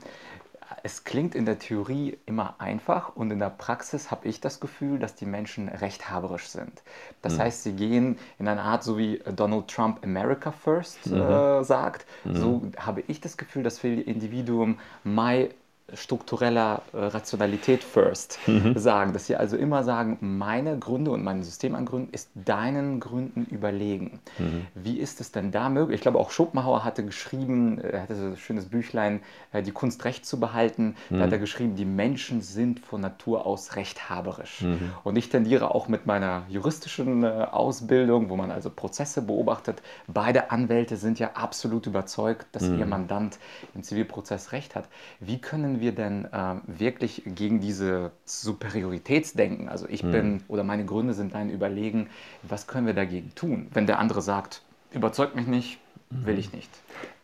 Es 0.86 1.02
klingt 1.02 1.34
in 1.34 1.46
der 1.46 1.58
Theorie 1.58 2.16
immer 2.26 2.54
einfach 2.60 3.16
und 3.16 3.32
in 3.32 3.40
der 3.40 3.50
Praxis 3.50 4.12
habe 4.12 4.28
ich 4.28 4.40
das 4.40 4.60
Gefühl, 4.60 5.00
dass 5.00 5.16
die 5.16 5.26
Menschen 5.26 5.68
rechthaberisch 5.68 6.46
sind. 6.46 6.84
Das 7.22 7.34
mhm. 7.34 7.38
heißt, 7.40 7.64
sie 7.64 7.72
gehen 7.72 8.20
in 8.38 8.46
eine 8.46 8.62
Art, 8.62 8.84
so 8.84 8.96
wie 8.96 9.20
Donald 9.34 9.66
Trump 9.66 10.04
America 10.04 10.52
First 10.52 11.08
mhm. 11.08 11.22
äh, 11.22 11.64
sagt, 11.64 12.06
mhm. 12.22 12.36
so 12.36 12.62
habe 12.78 13.02
ich 13.08 13.20
das 13.20 13.36
Gefühl, 13.36 13.64
dass 13.64 13.80
für 13.80 13.88
Individuum 13.88 14.78
my 15.02 15.48
struktureller 15.94 16.82
äh, 16.92 16.98
Rationalität 16.98 17.84
first 17.84 18.40
mhm. 18.46 18.76
sagen, 18.76 19.12
dass 19.12 19.26
sie 19.26 19.36
also 19.36 19.56
immer 19.56 19.84
sagen, 19.84 20.18
meine 20.20 20.78
Gründe 20.78 21.12
und 21.12 21.22
mein 21.22 21.44
System 21.44 21.76
an 21.76 21.86
Gründen 21.86 22.12
ist 22.12 22.30
deinen 22.34 22.98
Gründen 22.98 23.44
überlegen. 23.44 24.18
Mhm. 24.38 24.66
Wie 24.74 24.98
ist 24.98 25.20
es 25.20 25.30
denn 25.30 25.52
da 25.52 25.68
möglich? 25.68 25.96
Ich 25.96 26.00
glaube, 26.00 26.18
auch 26.18 26.30
Schopenhauer 26.30 26.84
hatte 26.84 27.04
geschrieben, 27.04 27.78
er 27.78 28.02
hatte 28.02 28.16
so 28.16 28.24
ein 28.26 28.36
schönes 28.36 28.66
Büchlein, 28.66 29.20
äh, 29.52 29.62
die 29.62 29.70
Kunst 29.70 30.04
recht 30.04 30.26
zu 30.26 30.40
behalten. 30.40 30.96
Mhm. 31.08 31.18
Da 31.18 31.24
hat 31.24 31.32
er 31.32 31.38
mhm. 31.38 31.42
geschrieben, 31.42 31.76
die 31.76 31.84
Menschen 31.84 32.42
sind 32.42 32.80
von 32.80 33.00
Natur 33.00 33.46
aus 33.46 33.76
rechthaberisch. 33.76 34.62
Mhm. 34.62 34.90
Und 35.04 35.16
ich 35.16 35.28
tendiere 35.28 35.72
auch 35.72 35.86
mit 35.86 36.04
meiner 36.04 36.42
juristischen 36.48 37.22
äh, 37.22 37.46
Ausbildung, 37.52 38.28
wo 38.28 38.34
man 38.34 38.50
also 38.50 38.70
Prozesse 38.70 39.22
beobachtet, 39.22 39.82
beide 40.08 40.50
Anwälte 40.50 40.96
sind 40.96 41.20
ja 41.20 41.30
absolut 41.34 41.86
überzeugt, 41.86 42.46
dass 42.50 42.64
ihr 42.64 42.84
mhm. 42.84 42.88
Mandant 42.88 43.38
im 43.76 43.84
Zivilprozess 43.84 44.50
recht 44.50 44.74
hat. 44.74 44.88
Wie 45.20 45.40
können 45.40 45.75
wir 45.80 45.92
denn 45.92 46.24
äh, 46.26 46.54
wirklich 46.66 47.22
gegen 47.26 47.60
diese 47.60 48.12
Superioritätsdenken, 48.24 49.68
also 49.68 49.86
ich 49.88 50.02
mhm. 50.02 50.12
bin 50.12 50.42
oder 50.48 50.64
meine 50.64 50.84
Gründe 50.84 51.14
sind 51.14 51.34
dein 51.34 51.50
Überlegen, 51.50 52.08
was 52.42 52.66
können 52.66 52.86
wir 52.86 52.94
dagegen 52.94 53.34
tun, 53.34 53.68
wenn 53.72 53.86
der 53.86 53.98
andere 53.98 54.22
sagt, 54.22 54.62
überzeugt 54.92 55.36
mich 55.36 55.46
nicht, 55.46 55.78
will 56.10 56.38
ich 56.38 56.52
nicht? 56.52 56.70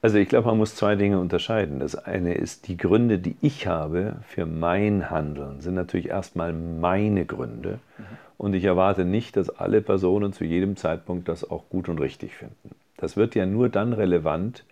Also 0.01 0.19
ich 0.19 0.29
glaube, 0.29 0.49
man 0.49 0.59
muss 0.59 0.75
zwei 0.75 0.97
Dinge 0.97 1.21
unterscheiden. 1.21 1.79
Das 1.79 1.95
eine 1.95 2.35
ist, 2.35 2.67
die 2.67 2.77
Gründe, 2.77 3.19
die 3.19 3.37
ich 3.41 3.67
habe 3.69 4.17
für 4.27 4.47
mein 4.47 5.11
Handeln, 5.11 5.61
sind 5.61 5.75
natürlich 5.75 6.09
erstmal 6.09 6.53
meine 6.53 7.25
Gründe. 7.25 7.79
Mhm. 7.99 8.05
Und 8.37 8.55
ich 8.55 8.65
erwarte 8.65 9.05
nicht, 9.05 9.37
dass 9.37 9.51
alle 9.51 9.81
Personen 9.81 10.33
zu 10.33 10.45
jedem 10.45 10.77
Zeitpunkt 10.77 11.29
das 11.29 11.49
auch 11.49 11.69
gut 11.69 11.89
und 11.89 12.01
richtig 12.01 12.35
finden. 12.35 12.71
Das 12.97 13.17
wird 13.17 13.37
ja 13.37 13.47
nur 13.47 13.69
dann 13.69 13.93
relevant, 13.93 14.65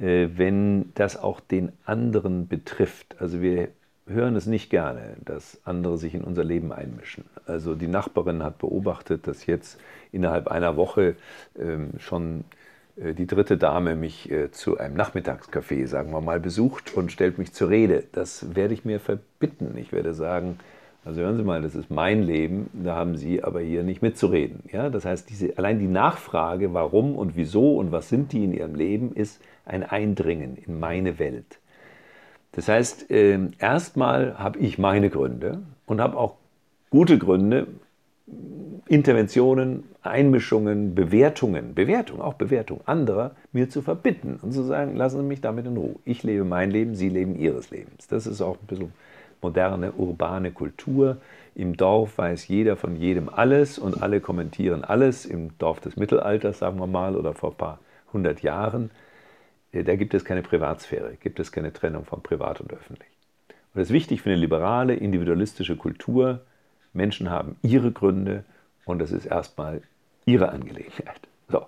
wenn 0.00 0.92
das 0.94 1.16
auch 1.16 1.40
den 1.40 1.72
anderen 1.84 2.46
betrifft. 2.46 3.16
Also 3.18 3.42
wir 3.42 3.68
hören 4.06 4.36
es 4.36 4.46
nicht 4.46 4.70
gerne, 4.70 5.16
dass 5.24 5.60
andere 5.64 5.98
sich 5.98 6.14
in 6.14 6.22
unser 6.22 6.44
Leben 6.44 6.72
einmischen. 6.72 7.24
Also 7.46 7.74
die 7.74 7.88
Nachbarin 7.88 8.42
hat 8.42 8.58
beobachtet, 8.58 9.26
dass 9.26 9.46
jetzt 9.46 9.78
innerhalb 10.12 10.48
einer 10.48 10.76
Woche 10.76 11.16
ähm, 11.58 11.90
schon 11.98 12.44
äh, 12.96 13.14
die 13.14 13.26
dritte 13.26 13.56
Dame 13.56 13.96
mich 13.96 14.30
äh, 14.30 14.50
zu 14.50 14.78
einem 14.78 14.96
Nachmittagscafé, 14.96 15.86
sagen 15.86 16.12
wir 16.12 16.20
mal, 16.20 16.40
besucht 16.40 16.94
und 16.94 17.12
stellt 17.12 17.38
mich 17.38 17.52
zur 17.52 17.70
Rede. 17.70 18.04
Das 18.12 18.54
werde 18.54 18.74
ich 18.74 18.84
mir 18.84 19.00
verbitten. 19.00 19.76
Ich 19.76 19.92
werde 19.92 20.14
sagen, 20.14 20.58
also 21.08 21.22
hören 21.22 21.38
Sie 21.38 21.42
mal, 21.42 21.62
das 21.62 21.74
ist 21.74 21.90
mein 21.90 22.22
Leben, 22.22 22.68
da 22.74 22.94
haben 22.94 23.16
Sie 23.16 23.42
aber 23.42 23.60
hier 23.60 23.82
nicht 23.82 24.02
mitzureden. 24.02 24.62
Ja? 24.70 24.90
Das 24.90 25.06
heißt, 25.06 25.30
diese, 25.30 25.56
allein 25.56 25.78
die 25.78 25.86
Nachfrage, 25.86 26.74
warum 26.74 27.16
und 27.16 27.34
wieso 27.34 27.76
und 27.76 27.92
was 27.92 28.10
sind 28.10 28.32
die 28.32 28.44
in 28.44 28.52
Ihrem 28.52 28.74
Leben, 28.74 29.14
ist 29.14 29.40
ein 29.64 29.82
Eindringen 29.82 30.58
in 30.58 30.78
meine 30.78 31.18
Welt. 31.18 31.60
Das 32.52 32.68
heißt, 32.68 33.10
äh, 33.10 33.38
erstmal 33.58 34.38
habe 34.38 34.58
ich 34.58 34.76
meine 34.78 35.08
Gründe 35.08 35.62
und 35.86 36.02
habe 36.02 36.18
auch 36.18 36.34
gute 36.90 37.16
Gründe, 37.16 37.68
Interventionen, 38.86 39.84
Einmischungen, 40.02 40.94
Bewertungen, 40.94 41.74
Bewertung, 41.74 42.20
auch 42.20 42.34
Bewertung 42.34 42.82
anderer, 42.84 43.34
mir 43.52 43.70
zu 43.70 43.80
verbitten 43.80 44.38
und 44.42 44.52
zu 44.52 44.62
sagen, 44.62 44.94
lassen 44.94 45.20
Sie 45.20 45.26
mich 45.26 45.40
damit 45.40 45.64
in 45.64 45.78
Ruhe. 45.78 45.96
Ich 46.04 46.22
lebe 46.22 46.44
mein 46.44 46.70
Leben, 46.70 46.94
Sie 46.94 47.08
leben 47.08 47.34
Ihres 47.34 47.70
Lebens. 47.70 48.08
Das 48.08 48.26
ist 48.26 48.42
auch 48.42 48.58
ein 48.60 48.66
bisschen 48.66 48.92
moderne, 49.42 49.92
urbane 49.92 50.52
Kultur. 50.52 51.18
Im 51.54 51.76
Dorf 51.76 52.18
weiß 52.18 52.48
jeder 52.48 52.76
von 52.76 52.96
jedem 52.96 53.28
alles 53.28 53.78
und 53.78 54.02
alle 54.02 54.20
kommentieren 54.20 54.84
alles. 54.84 55.26
Im 55.26 55.56
Dorf 55.58 55.80
des 55.80 55.96
Mittelalters, 55.96 56.58
sagen 56.58 56.78
wir 56.78 56.86
mal, 56.86 57.16
oder 57.16 57.34
vor 57.34 57.50
ein 57.50 57.56
paar 57.56 57.78
hundert 58.12 58.42
Jahren 58.42 58.90
äh, 59.72 59.84
da 59.84 59.96
gibt 59.96 60.14
es 60.14 60.24
keine 60.24 60.42
Privatsphäre, 60.42 61.16
gibt 61.20 61.40
es 61.40 61.52
keine 61.52 61.72
Trennung 61.72 62.04
von 62.04 62.22
privat 62.22 62.60
und 62.60 62.72
öffentlich. 62.72 63.08
Und 63.48 63.80
das 63.80 63.88
ist 63.88 63.92
wichtig 63.92 64.22
für 64.22 64.30
eine 64.30 64.38
liberale, 64.38 64.94
individualistische 64.94 65.76
Kultur. 65.76 66.40
Menschen 66.92 67.30
haben 67.30 67.56
ihre 67.62 67.92
Gründe 67.92 68.44
und 68.84 68.98
das 68.98 69.12
ist 69.12 69.26
erstmal 69.26 69.82
ihre 70.24 70.50
Angelegenheit. 70.50 71.20
So. 71.48 71.66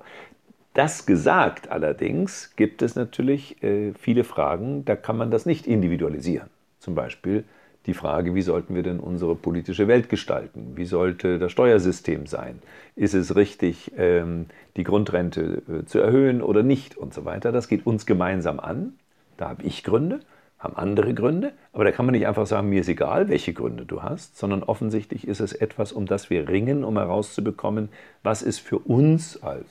Das 0.73 1.05
gesagt 1.05 1.71
allerdings 1.71 2.55
gibt 2.55 2.83
es 2.83 2.95
natürlich 2.95 3.63
äh, 3.63 3.93
viele 3.95 4.25
Fragen, 4.25 4.85
da 4.85 4.95
kann 4.95 5.17
man 5.17 5.31
das 5.31 5.45
nicht 5.45 5.67
individualisieren. 5.67 6.49
Zum 6.79 6.95
Beispiel 6.95 7.45
die 7.91 7.95
Frage, 7.95 8.37
wie 8.37 8.43
sollten 8.43 8.77
wir 8.77 8.85
denn 8.85 9.01
unsere 9.01 9.35
politische 9.35 9.89
Welt 9.89 10.09
gestalten? 10.09 10.73
Wie 10.77 10.85
sollte 10.85 11.41
das 11.41 11.51
Steuersystem 11.51 12.27
sein? 12.27 12.63
Ist 12.95 13.15
es 13.15 13.35
richtig, 13.35 13.91
ähm, 13.97 14.47
die 14.77 14.85
Grundrente 14.85 15.63
äh, 15.69 15.85
zu 15.87 15.99
erhöhen 15.99 16.41
oder 16.41 16.63
nicht 16.63 16.97
und 16.97 17.13
so 17.13 17.25
weiter? 17.25 17.51
Das 17.51 17.67
geht 17.67 17.87
uns 17.87 18.07
gemeinsam 18.07 18.61
an. 18.61 18.95
Da 19.37 19.49
habe 19.49 19.65
ich 19.65 19.83
Gründe, 19.83 20.21
haben 20.61 20.77
andere 20.77 21.15
Gründe, 21.15 21.53
aber 21.73 21.83
da 21.83 21.91
kann 21.91 22.07
man 22.07 22.13
nicht 22.13 22.29
einfach 22.29 22.47
sagen, 22.47 22.69
mir 22.69 22.83
ist 22.83 22.89
egal, 22.89 23.29
welche 23.29 23.53
Gründe 23.55 23.87
du 23.87 24.05
hast, 24.05 24.39
sondern 24.39 24.63
offensichtlich 24.63 25.27
ist 25.27 25.41
es 25.41 25.53
etwas, 25.53 25.91
um 25.91 26.07
das 26.07 26.31
wir 26.31 26.49
ringen, 26.49 26.85
um 26.85 26.97
herauszubekommen, 26.97 27.89
was 28.23 28.43
ist 28.43 28.61
für 28.61 28.79
uns 28.79 29.43
als 29.43 29.67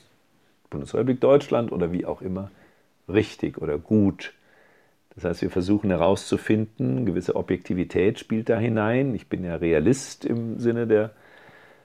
Bundesrepublik 0.70 1.22
Deutschland 1.22 1.72
oder 1.72 1.94
wie 1.94 2.06
auch 2.06 2.22
immer 2.22 2.52
richtig 3.08 3.62
oder 3.62 3.78
gut 3.78 4.34
das 5.20 5.32
heißt, 5.32 5.42
wir 5.42 5.52
versuchen 5.52 5.90
herauszufinden, 5.90 7.06
gewisse 7.06 7.36
Objektivität 7.36 8.20
spielt 8.20 8.48
da 8.48 8.58
hinein. 8.58 9.14
Ich 9.16 9.28
bin 9.28 9.44
ja 9.44 9.58
Realist 9.58 10.24
im 10.24 10.60
Sinne 10.60 10.88
der 10.88 11.12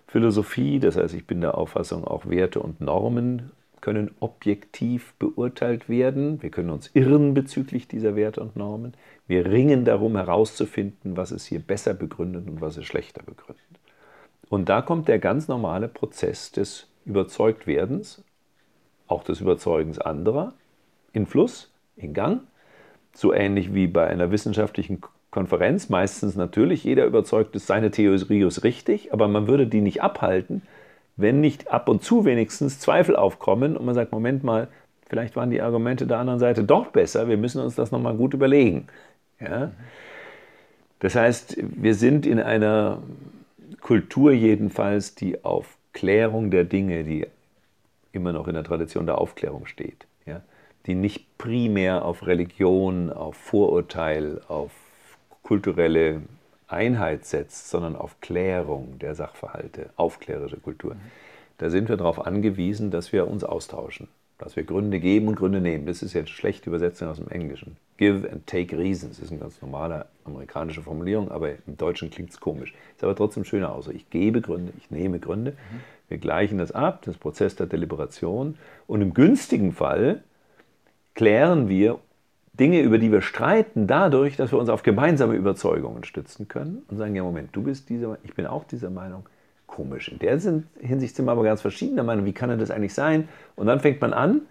Philosophie, 0.06 0.78
das 0.78 0.96
heißt, 0.96 1.14
ich 1.14 1.26
bin 1.26 1.40
der 1.40 1.58
Auffassung, 1.58 2.04
auch 2.04 2.26
Werte 2.26 2.60
und 2.60 2.80
Normen 2.80 3.50
können 3.80 4.12
objektiv 4.20 5.14
beurteilt 5.18 5.88
werden. 5.88 6.40
Wir 6.42 6.50
können 6.50 6.70
uns 6.70 6.90
irren 6.94 7.34
bezüglich 7.34 7.88
dieser 7.88 8.14
Werte 8.14 8.40
und 8.40 8.54
Normen. 8.54 8.94
Wir 9.26 9.46
ringen 9.46 9.84
darum 9.84 10.14
herauszufinden, 10.14 11.16
was 11.16 11.32
ist 11.32 11.46
hier 11.46 11.58
besser 11.58 11.92
begründet 11.92 12.48
und 12.48 12.60
was 12.60 12.76
ist 12.76 12.86
schlechter 12.86 13.24
begründet. 13.24 13.64
Und 14.48 14.68
da 14.68 14.80
kommt 14.80 15.08
der 15.08 15.18
ganz 15.18 15.48
normale 15.48 15.88
Prozess 15.88 16.52
des 16.52 16.86
Überzeugtwerdens, 17.04 18.22
auch 19.08 19.24
des 19.24 19.40
Überzeugens 19.40 19.98
anderer, 19.98 20.52
in 21.12 21.26
Fluss, 21.26 21.72
in 21.96 22.14
Gang 22.14 22.42
so 23.14 23.32
ähnlich 23.32 23.74
wie 23.74 23.86
bei 23.86 24.06
einer 24.06 24.30
wissenschaftlichen 24.30 25.00
Konferenz. 25.30 25.88
Meistens 25.88 26.36
natürlich, 26.36 26.84
jeder 26.84 27.06
überzeugt 27.06 27.56
ist, 27.56 27.66
seine 27.66 27.90
Theorie 27.90 28.42
ist 28.42 28.64
richtig, 28.64 29.12
aber 29.12 29.28
man 29.28 29.46
würde 29.46 29.66
die 29.66 29.80
nicht 29.80 30.02
abhalten, 30.02 30.62
wenn 31.16 31.40
nicht 31.40 31.68
ab 31.70 31.88
und 31.88 32.02
zu 32.02 32.24
wenigstens 32.24 32.80
Zweifel 32.80 33.16
aufkommen 33.16 33.76
und 33.76 33.84
man 33.84 33.94
sagt, 33.94 34.12
Moment 34.12 34.44
mal, 34.44 34.68
vielleicht 35.08 35.36
waren 35.36 35.50
die 35.50 35.60
Argumente 35.60 36.06
der 36.06 36.18
anderen 36.18 36.40
Seite 36.40 36.64
doch 36.64 36.88
besser, 36.88 37.28
wir 37.28 37.36
müssen 37.36 37.60
uns 37.60 37.74
das 37.74 37.92
nochmal 37.92 38.16
gut 38.16 38.34
überlegen. 38.34 38.86
Ja? 39.40 39.70
Das 41.00 41.14
heißt, 41.14 41.56
wir 41.58 41.94
sind 41.94 42.26
in 42.26 42.40
einer 42.40 43.02
Kultur 43.80 44.32
jedenfalls, 44.32 45.14
die 45.14 45.44
auf 45.44 45.76
Klärung 45.92 46.50
der 46.50 46.64
Dinge, 46.64 47.04
die 47.04 47.26
immer 48.12 48.32
noch 48.32 48.48
in 48.48 48.54
der 48.54 48.64
Tradition 48.64 49.06
der 49.06 49.18
Aufklärung 49.18 49.66
steht? 49.66 50.06
Die 50.86 50.94
nicht 50.94 51.38
primär 51.38 52.04
auf 52.04 52.26
Religion, 52.26 53.12
auf 53.12 53.36
Vorurteil, 53.36 54.40
auf 54.48 54.70
kulturelle 55.42 56.22
Einheit 56.68 57.24
setzt, 57.26 57.70
sondern 57.70 57.96
auf 57.96 58.20
Klärung 58.20 58.98
der 58.98 59.14
Sachverhalte, 59.14 59.90
aufklärerische 59.96 60.58
Kultur. 60.58 60.94
Mhm. 60.94 61.00
Da 61.58 61.70
sind 61.70 61.88
wir 61.88 61.96
darauf 61.96 62.26
angewiesen, 62.26 62.90
dass 62.90 63.12
wir 63.12 63.28
uns 63.28 63.44
austauschen. 63.44 64.08
dass 64.38 64.56
wir 64.56 64.64
Gründe 64.64 64.98
geben 64.98 65.28
und 65.28 65.36
Gründe 65.36 65.60
nehmen. 65.60 65.86
Das 65.86 66.02
ist 66.02 66.12
jetzt 66.12 66.30
schlecht 66.30 66.66
Übersetzung 66.66 67.08
aus 67.08 67.18
dem 67.18 67.28
Englischen. 67.28 67.76
Give 67.96 68.28
and 68.30 68.46
take 68.46 68.76
reasons 68.76 69.20
ist 69.20 69.30
eine 69.30 69.40
ganz 69.40 69.62
normale 69.62 70.06
amerikanische 70.24 70.82
Formulierung, 70.82 71.30
aber 71.30 71.50
im 71.50 71.76
Deutschen 71.76 72.10
klingt 72.10 72.30
es 72.30 72.40
komisch. 72.40 72.74
Ist 72.96 73.04
aber 73.04 73.14
trotzdem 73.14 73.44
schöner 73.44 73.72
aus. 73.72 73.88
Ich 73.88 74.10
gebe 74.10 74.40
Gründe, 74.40 74.72
ich 74.76 74.90
nehme 74.90 75.20
Gründe. 75.20 75.52
Mhm. 75.52 75.80
Wir 76.08 76.18
gleichen 76.18 76.58
das 76.58 76.72
ab, 76.72 77.02
das 77.04 77.16
Prozess 77.16 77.54
der 77.54 77.66
Deliberation. 77.66 78.58
Und 78.86 79.02
im 79.02 79.14
günstigen 79.14 79.72
Fall 79.72 80.22
klären 81.14 81.68
wir 81.68 81.98
Dinge, 82.52 82.80
über 82.82 82.98
die 82.98 83.10
wir 83.10 83.20
streiten, 83.20 83.86
dadurch, 83.86 84.36
dass 84.36 84.52
wir 84.52 84.58
uns 84.58 84.68
auf 84.68 84.82
gemeinsame 84.82 85.34
Überzeugungen 85.34 86.04
stützen 86.04 86.46
können 86.46 86.84
und 86.88 86.96
sagen, 86.98 87.14
ja 87.14 87.22
Moment, 87.22 87.50
du 87.52 87.62
bist 87.62 87.88
dieser, 87.88 88.18
ich 88.22 88.34
bin 88.34 88.46
auch 88.46 88.64
dieser 88.64 88.90
Meinung. 88.90 89.28
Komisch. 89.66 90.08
In 90.08 90.20
der 90.20 90.38
Hinsicht 90.78 91.16
sind 91.16 91.24
wir 91.24 91.32
aber 91.32 91.42
ganz 91.42 91.60
verschiedener 91.60 92.04
Meinung. 92.04 92.24
Wie 92.26 92.32
kann 92.32 92.48
denn 92.48 92.60
das 92.60 92.70
eigentlich 92.70 92.94
sein? 92.94 93.28
Und 93.56 93.66
dann 93.66 93.80
fängt 93.80 94.00
man 94.00 94.12
an 94.12 94.42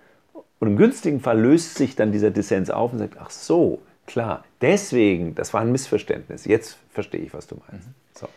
und 0.60 0.68
im 0.68 0.76
günstigen 0.76 1.22
Fall 1.22 1.40
löst 1.40 1.76
sich 1.76 1.96
dann 1.96 2.12
dieser 2.12 2.30
Dissens 2.30 2.70
auf 2.70 2.92
und 2.92 3.00
sagt, 3.00 3.16
ach 3.20 3.30
so, 3.30 3.80
klar, 4.06 4.44
deswegen, 4.60 5.34
das 5.36 5.54
war 5.54 5.62
ein 5.62 5.72
Missverständnis. 5.72 6.44
Jetzt 6.46 6.78
verstehe 6.90 7.22
ich, 7.22 7.34
was 7.34 7.48
du 7.48 7.56
meinst. 7.68 7.88
Mhm. 7.88 7.94
So. 8.14 8.28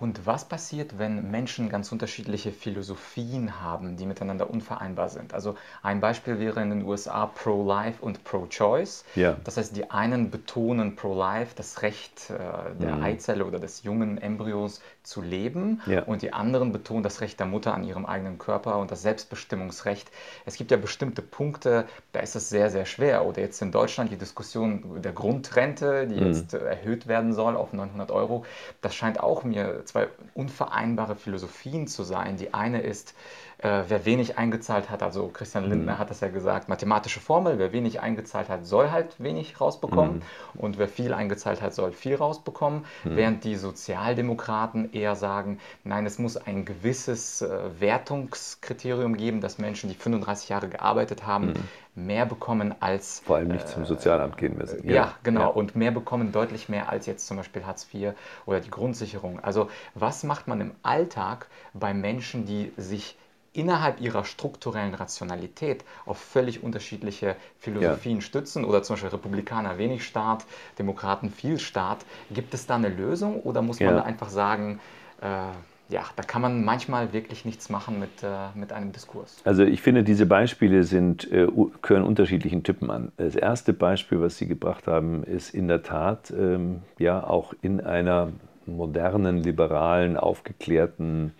Und 0.00 0.26
was 0.26 0.44
passiert, 0.44 0.98
wenn 0.98 1.30
Menschen 1.30 1.68
ganz 1.68 1.92
unterschiedliche 1.92 2.50
Philosophien 2.50 3.60
haben, 3.60 3.96
die 3.96 4.06
miteinander 4.06 4.50
unvereinbar 4.50 5.08
sind? 5.08 5.34
Also 5.34 5.54
ein 5.82 6.00
Beispiel 6.00 6.40
wäre 6.40 6.60
in 6.62 6.70
den 6.70 6.84
USA 6.84 7.26
Pro-Life 7.26 8.04
und 8.04 8.24
Pro-Choice. 8.24 9.04
Ja. 9.14 9.36
Das 9.44 9.56
heißt, 9.56 9.76
die 9.76 9.90
einen 9.92 10.30
betonen 10.30 10.96
Pro-Life, 10.96 11.54
das 11.54 11.82
Recht 11.82 12.30
äh, 12.30 12.74
der 12.82 12.96
mhm. 12.96 13.04
Eizelle 13.04 13.44
oder 13.44 13.60
des 13.60 13.84
jungen 13.84 14.18
Embryos 14.18 14.80
zu 15.04 15.22
leben 15.22 15.80
ja. 15.86 16.02
und 16.02 16.22
die 16.22 16.32
anderen 16.32 16.72
betonen 16.72 17.02
das 17.02 17.20
Recht 17.20 17.38
der 17.38 17.46
Mutter 17.46 17.74
an 17.74 17.84
ihrem 17.84 18.06
eigenen 18.06 18.38
Körper 18.38 18.78
und 18.78 18.90
das 18.90 19.02
Selbstbestimmungsrecht. 19.02 20.10
Es 20.44 20.56
gibt 20.56 20.70
ja 20.70 20.76
bestimmte 20.76 21.22
Punkte, 21.22 21.84
da 22.12 22.20
ist 22.20 22.34
es 22.34 22.48
sehr, 22.48 22.70
sehr 22.70 22.86
schwer. 22.86 23.24
Oder 23.26 23.42
jetzt 23.42 23.62
in 23.62 23.70
Deutschland 23.70 24.10
die 24.10 24.16
Diskussion 24.16 25.02
der 25.02 25.12
Grundrente, 25.12 26.08
die 26.08 26.20
mhm. 26.20 26.26
jetzt 26.26 26.54
erhöht 26.54 27.06
werden 27.06 27.32
soll 27.32 27.56
auf 27.56 27.72
900 27.72 28.10
Euro. 28.10 28.44
Das 28.80 28.94
scheint 28.94 29.20
auch 29.20 29.44
mir 29.44 29.83
zwei 29.84 30.08
unvereinbare 30.34 31.16
Philosophien 31.16 31.86
zu 31.86 32.02
sein. 32.02 32.36
Die 32.36 32.54
eine 32.54 32.80
ist, 32.80 33.14
äh, 33.58 33.84
wer 33.88 34.04
wenig 34.04 34.36
eingezahlt 34.36 34.90
hat, 34.90 35.02
also 35.02 35.28
Christian 35.28 35.68
Lindner 35.68 35.94
mhm. 35.94 35.98
hat 35.98 36.10
das 36.10 36.20
ja 36.20 36.28
gesagt, 36.28 36.68
mathematische 36.68 37.20
Formel, 37.20 37.58
wer 37.58 37.72
wenig 37.72 38.00
eingezahlt 38.00 38.48
hat, 38.48 38.66
soll 38.66 38.90
halt 38.90 39.22
wenig 39.22 39.60
rausbekommen 39.60 40.16
mhm. 40.16 40.60
und 40.60 40.78
wer 40.78 40.88
viel 40.88 41.14
eingezahlt 41.14 41.62
hat, 41.62 41.74
soll 41.74 41.92
viel 41.92 42.16
rausbekommen, 42.16 42.84
mhm. 43.04 43.16
während 43.16 43.44
die 43.44 43.56
Sozialdemokraten 43.56 44.92
eher 44.92 45.16
sagen, 45.16 45.58
nein, 45.84 46.04
es 46.04 46.18
muss 46.18 46.36
ein 46.36 46.64
gewisses 46.64 47.42
äh, 47.42 47.48
Wertungskriterium 47.78 49.16
geben, 49.16 49.40
dass 49.40 49.58
Menschen, 49.58 49.88
die 49.88 49.96
35 49.96 50.48
Jahre 50.48 50.68
gearbeitet 50.68 51.26
haben, 51.26 51.48
mhm 51.48 51.68
mehr 51.94 52.26
bekommen 52.26 52.74
als. 52.80 53.20
Vor 53.24 53.36
allem 53.36 53.48
nicht 53.48 53.64
äh, 53.64 53.68
zum 53.68 53.84
Sozialamt 53.84 54.36
gehen 54.36 54.56
müssen. 54.56 54.84
Ja, 54.86 54.94
ja 54.94 55.14
genau. 55.22 55.40
Ja. 55.40 55.46
Und 55.48 55.76
mehr 55.76 55.90
bekommen 55.90 56.32
deutlich 56.32 56.68
mehr 56.68 56.88
als 56.88 57.06
jetzt 57.06 57.26
zum 57.26 57.36
Beispiel 57.36 57.64
Hartz 57.64 57.86
IV 57.92 58.12
oder 58.46 58.60
die 58.60 58.70
Grundsicherung. 58.70 59.40
Also, 59.40 59.68
was 59.94 60.24
macht 60.24 60.48
man 60.48 60.60
im 60.60 60.72
Alltag 60.82 61.48
bei 61.72 61.94
Menschen, 61.94 62.46
die 62.46 62.72
sich 62.76 63.16
innerhalb 63.52 64.00
ihrer 64.00 64.24
strukturellen 64.24 64.94
Rationalität 64.94 65.84
auf 66.06 66.18
völlig 66.18 66.62
unterschiedliche 66.62 67.36
Philosophien 67.60 68.16
ja. 68.16 68.20
stützen 68.20 68.64
oder 68.64 68.82
zum 68.82 68.94
Beispiel 68.94 69.10
Republikaner 69.10 69.78
wenig 69.78 70.04
Staat, 70.04 70.44
Demokraten 70.78 71.30
viel 71.30 71.60
Staat. 71.60 72.04
Gibt 72.30 72.52
es 72.52 72.66
da 72.66 72.74
eine 72.74 72.88
Lösung 72.88 73.40
oder 73.42 73.62
muss 73.62 73.78
man 73.78 73.94
da 73.94 74.02
einfach 74.02 74.28
sagen, 74.28 74.80
äh, 75.20 75.52
ja, 75.88 76.04
da 76.16 76.22
kann 76.22 76.40
man 76.40 76.64
manchmal 76.64 77.12
wirklich 77.12 77.44
nichts 77.44 77.68
machen 77.68 77.98
mit, 78.00 78.22
äh, 78.22 78.26
mit 78.54 78.72
einem 78.72 78.92
Diskurs. 78.92 79.36
Also 79.44 79.64
ich 79.64 79.82
finde, 79.82 80.02
diese 80.02 80.26
Beispiele 80.26 80.84
sind, 80.84 81.30
äh, 81.30 81.46
gehören 81.82 82.04
unterschiedlichen 82.04 82.62
Typen 82.62 82.90
an. 82.90 83.12
Das 83.16 83.36
erste 83.36 83.72
Beispiel, 83.72 84.20
was 84.20 84.38
Sie 84.38 84.46
gebracht 84.46 84.86
haben, 84.86 85.24
ist 85.24 85.54
in 85.54 85.68
der 85.68 85.82
Tat 85.82 86.32
ähm, 86.36 86.82
ja 86.98 87.22
auch 87.22 87.54
in 87.60 87.80
einer 87.80 88.32
modernen, 88.66 89.42
liberalen, 89.42 90.16
aufgeklärten 90.16 91.32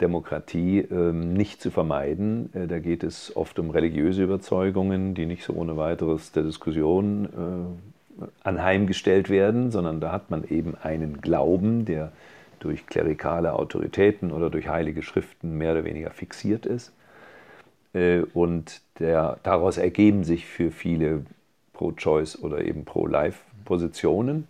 Demokratie 0.00 0.80
ähm, 0.80 1.32
nicht 1.32 1.62
zu 1.62 1.70
vermeiden. 1.70 2.50
Äh, 2.54 2.66
da 2.66 2.80
geht 2.80 3.02
es 3.02 3.34
oft 3.36 3.58
um 3.58 3.70
religiöse 3.70 4.24
Überzeugungen, 4.24 5.14
die 5.14 5.26
nicht 5.26 5.44
so 5.44 5.54
ohne 5.54 5.76
weiteres 5.76 6.32
der 6.32 6.42
Diskussion 6.42 7.26
äh, 7.26 8.24
anheimgestellt 8.42 9.30
werden, 9.30 9.70
sondern 9.70 10.00
da 10.00 10.12
hat 10.12 10.30
man 10.30 10.44
eben 10.44 10.74
einen 10.74 11.20
Glauben, 11.20 11.84
der 11.84 12.12
durch 12.66 12.86
klerikale 12.86 13.54
Autoritäten 13.54 14.32
oder 14.32 14.50
durch 14.50 14.68
heilige 14.68 15.02
Schriften 15.02 15.56
mehr 15.56 15.72
oder 15.72 15.84
weniger 15.84 16.10
fixiert 16.10 16.66
ist. 16.66 16.92
Äh, 17.94 18.20
und 18.34 18.82
der, 18.98 19.38
daraus 19.42 19.78
ergeben 19.78 20.24
sich 20.24 20.46
für 20.46 20.70
viele 20.70 21.24
Pro-Choice 21.72 22.42
oder 22.42 22.64
eben 22.64 22.84
Pro-Life-Positionen. 22.84 24.48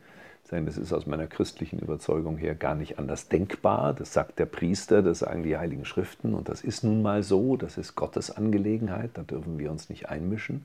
Das 0.48 0.78
ist 0.78 0.92
aus 0.92 1.06
meiner 1.06 1.26
christlichen 1.26 1.80
Überzeugung 1.80 2.36
her 2.36 2.54
gar 2.54 2.76
nicht 2.76 3.00
anders 3.00 3.28
denkbar. 3.28 3.92
Das 3.94 4.12
sagt 4.12 4.38
der 4.38 4.46
Priester, 4.46 5.02
das 5.02 5.18
sagen 5.20 5.42
die 5.42 5.56
Heiligen 5.56 5.84
Schriften 5.84 6.34
und 6.34 6.48
das 6.48 6.62
ist 6.62 6.84
nun 6.84 7.02
mal 7.02 7.24
so, 7.24 7.56
das 7.56 7.76
ist 7.76 7.96
Gottes 7.96 8.30
Angelegenheit, 8.30 9.10
da 9.14 9.22
dürfen 9.22 9.58
wir 9.58 9.72
uns 9.72 9.88
nicht 9.88 10.08
einmischen. 10.08 10.64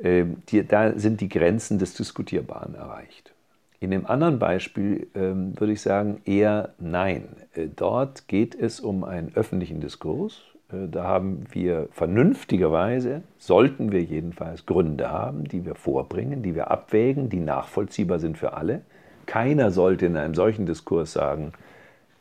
Ähm, 0.00 0.42
da 0.68 0.96
sind 0.96 1.20
die 1.20 1.28
Grenzen 1.28 1.80
des 1.80 1.94
Diskutierbaren 1.94 2.76
erreicht. 2.76 3.34
In 3.80 3.90
dem 3.90 4.06
anderen 4.06 4.38
Beispiel 4.38 5.06
ähm, 5.14 5.58
würde 5.58 5.72
ich 5.72 5.80
sagen 5.80 6.20
eher 6.24 6.74
nein. 6.78 7.28
Äh, 7.54 7.68
dort 7.74 8.26
geht 8.26 8.54
es 8.54 8.80
um 8.80 9.04
einen 9.04 9.32
öffentlichen 9.34 9.80
Diskurs. 9.80 10.42
Äh, 10.72 10.88
da 10.90 11.04
haben 11.04 11.46
wir 11.52 11.88
vernünftigerweise, 11.92 13.22
sollten 13.38 13.92
wir 13.92 14.02
jedenfalls 14.02 14.66
Gründe 14.66 15.10
haben, 15.10 15.44
die 15.44 15.64
wir 15.64 15.76
vorbringen, 15.76 16.42
die 16.42 16.54
wir 16.54 16.70
abwägen, 16.70 17.28
die 17.28 17.40
nachvollziehbar 17.40 18.18
sind 18.18 18.36
für 18.36 18.54
alle. 18.54 18.82
Keiner 19.26 19.70
sollte 19.70 20.06
in 20.06 20.16
einem 20.16 20.34
solchen 20.34 20.66
Diskurs 20.66 21.12
sagen, 21.12 21.52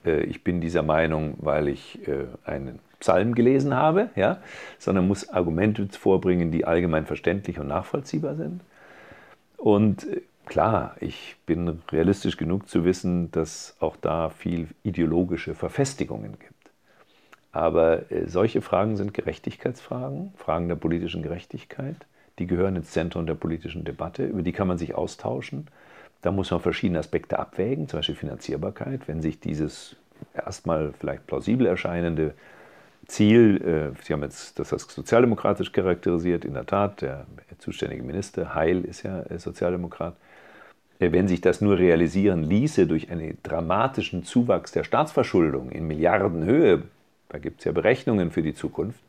äh, 0.05 0.21
ich 0.23 0.43
bin 0.43 0.61
dieser 0.61 0.83
Meinung, 0.83 1.35
weil 1.39 1.67
ich 1.69 2.07
äh, 2.07 2.25
einen 2.45 2.79
Psalm 2.99 3.35
gelesen 3.35 3.75
habe, 3.75 4.09
ja? 4.15 4.39
sondern 4.77 5.07
muss 5.07 5.29
Argumente 5.29 5.87
vorbringen, 5.89 6.51
die 6.51 6.65
allgemein 6.65 7.05
verständlich 7.05 7.59
und 7.59 7.67
nachvollziehbar 7.67 8.35
sind. 8.35 8.61
Und 9.57 10.07
äh, 10.07 10.21
Klar, 10.47 10.95
ich 11.01 11.35
bin 11.45 11.81
realistisch 11.91 12.37
genug 12.37 12.69
zu 12.69 12.85
wissen, 12.85 13.29
dass 13.31 13.75
auch 13.81 13.97
da 13.97 14.29
viel 14.29 14.69
ideologische 14.81 15.53
Verfestigungen 15.55 16.39
gibt. 16.39 16.71
Aber 17.51 18.09
äh, 18.11 18.27
solche 18.27 18.61
Fragen 18.61 18.95
sind 18.95 19.13
Gerechtigkeitsfragen, 19.13 20.31
Fragen 20.37 20.69
der 20.69 20.75
politischen 20.75 21.21
Gerechtigkeit. 21.21 21.97
Die 22.39 22.47
gehören 22.47 22.77
ins 22.77 22.91
Zentrum 22.91 23.25
der 23.25 23.33
politischen 23.33 23.83
Debatte, 23.83 24.25
über 24.25 24.41
die 24.41 24.53
kann 24.53 24.69
man 24.69 24.77
sich 24.77 24.95
austauschen. 24.95 25.67
Da 26.21 26.31
muss 26.31 26.49
man 26.49 26.61
verschiedene 26.61 26.99
Aspekte 26.99 27.39
abwägen, 27.39 27.89
zum 27.89 27.99
Beispiel 27.99 28.15
Finanzierbarkeit. 28.15 29.07
Wenn 29.07 29.21
sich 29.21 29.41
dieses 29.41 29.97
erstmal 30.33 30.93
vielleicht 30.93 31.27
plausibel 31.27 31.67
erscheinende 31.67 32.35
Ziel, 33.07 33.93
äh, 33.97 34.01
Sie 34.01 34.13
haben 34.13 34.23
jetzt 34.23 34.59
das 34.59 34.71
als 34.71 34.83
sozialdemokratisch 34.83 35.73
charakterisiert, 35.73 36.45
in 36.45 36.53
der 36.53 36.65
Tat, 36.65 37.01
der 37.01 37.25
zuständige 37.57 38.03
Minister, 38.03 38.55
Heil 38.55 38.85
ist 38.85 39.03
ja 39.03 39.23
äh, 39.23 39.39
Sozialdemokrat, 39.39 40.15
wenn 40.99 41.27
sich 41.27 41.41
das 41.41 41.61
nur 41.61 41.77
realisieren 41.77 42.43
ließe 42.43 42.87
durch 42.87 43.11
einen 43.11 43.37
dramatischen 43.43 44.23
Zuwachs 44.23 44.71
der 44.71 44.83
Staatsverschuldung 44.83 45.69
in 45.69 45.87
Milliardenhöhe, 45.87 46.83
da 47.29 47.37
gibt 47.37 47.59
es 47.59 47.65
ja 47.65 47.71
Berechnungen 47.71 48.31
für 48.31 48.41
die 48.41 48.53
Zukunft, 48.53 48.99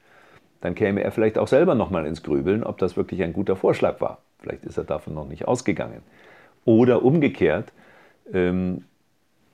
dann 0.60 0.74
käme 0.74 1.02
er 1.02 1.12
vielleicht 1.12 1.38
auch 1.38 1.48
selber 1.48 1.74
nochmal 1.74 2.06
ins 2.06 2.22
Grübeln, 2.22 2.64
ob 2.64 2.78
das 2.78 2.96
wirklich 2.96 3.22
ein 3.22 3.32
guter 3.32 3.56
Vorschlag 3.56 4.00
war. 4.00 4.18
Vielleicht 4.40 4.64
ist 4.64 4.76
er 4.76 4.84
davon 4.84 5.14
noch 5.14 5.28
nicht 5.28 5.46
ausgegangen. 5.46 6.02
Oder 6.64 7.02
umgekehrt, 7.02 7.72
ähm, 8.32 8.84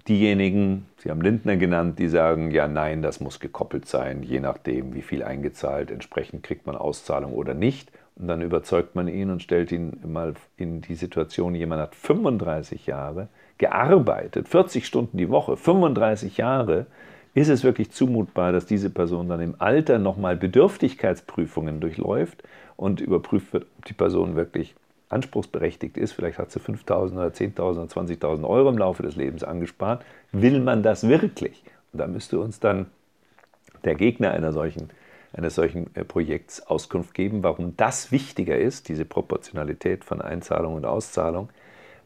diejenigen, 0.08 0.86
Sie 0.98 1.10
haben 1.10 1.20
Lindner 1.20 1.56
genannt, 1.56 1.98
die 1.98 2.08
sagen, 2.08 2.50
ja, 2.50 2.66
nein, 2.66 3.02
das 3.02 3.20
muss 3.20 3.40
gekoppelt 3.40 3.86
sein, 3.86 4.22
je 4.22 4.40
nachdem, 4.40 4.94
wie 4.94 5.02
viel 5.02 5.22
eingezahlt, 5.22 5.90
entsprechend 5.90 6.42
kriegt 6.42 6.66
man 6.66 6.76
Auszahlung 6.76 7.32
oder 7.32 7.54
nicht. 7.54 7.90
Und 8.16 8.28
dann 8.28 8.42
überzeugt 8.42 8.94
man 8.94 9.08
ihn 9.08 9.30
und 9.30 9.42
stellt 9.42 9.72
ihn 9.72 9.98
mal 10.06 10.34
in 10.56 10.80
die 10.80 10.94
Situation, 10.94 11.54
jemand 11.54 11.82
hat 11.82 11.94
35 11.96 12.86
Jahre 12.86 13.28
gearbeitet, 13.58 14.48
40 14.48 14.86
Stunden 14.86 15.16
die 15.16 15.30
Woche, 15.30 15.56
35 15.56 16.36
Jahre. 16.36 16.86
Ist 17.34 17.48
es 17.48 17.64
wirklich 17.64 17.90
zumutbar, 17.90 18.52
dass 18.52 18.66
diese 18.66 18.90
Person 18.90 19.28
dann 19.28 19.40
im 19.40 19.56
Alter 19.58 19.98
nochmal 19.98 20.36
Bedürftigkeitsprüfungen 20.36 21.80
durchläuft 21.80 22.44
und 22.76 23.00
überprüft 23.00 23.52
wird, 23.52 23.66
ob 23.78 23.84
die 23.86 23.92
Person 23.92 24.36
wirklich 24.36 24.76
anspruchsberechtigt 25.08 25.96
ist? 25.96 26.12
Vielleicht 26.12 26.38
hat 26.38 26.52
sie 26.52 26.60
5.000 26.60 27.12
oder 27.14 27.26
10.000 27.28 27.60
oder 27.60 27.82
20.000 27.82 28.48
Euro 28.48 28.68
im 28.68 28.78
Laufe 28.78 29.02
des 29.02 29.16
Lebens 29.16 29.42
angespart. 29.42 30.04
Will 30.30 30.60
man 30.60 30.84
das 30.84 31.08
wirklich? 31.08 31.64
Und 31.92 31.98
da 31.98 32.06
müsste 32.06 32.38
uns 32.38 32.60
dann 32.60 32.86
der 33.82 33.96
Gegner 33.96 34.30
einer 34.30 34.52
solchen 34.52 34.90
eines 35.34 35.54
solchen 35.54 35.94
äh, 35.94 36.04
Projekts 36.04 36.66
Auskunft 36.66 37.14
geben, 37.14 37.42
warum 37.42 37.76
das 37.76 38.12
wichtiger 38.12 38.56
ist, 38.56 38.88
diese 38.88 39.04
Proportionalität 39.04 40.04
von 40.04 40.22
Einzahlung 40.22 40.74
und 40.74 40.84
Auszahlung, 40.84 41.50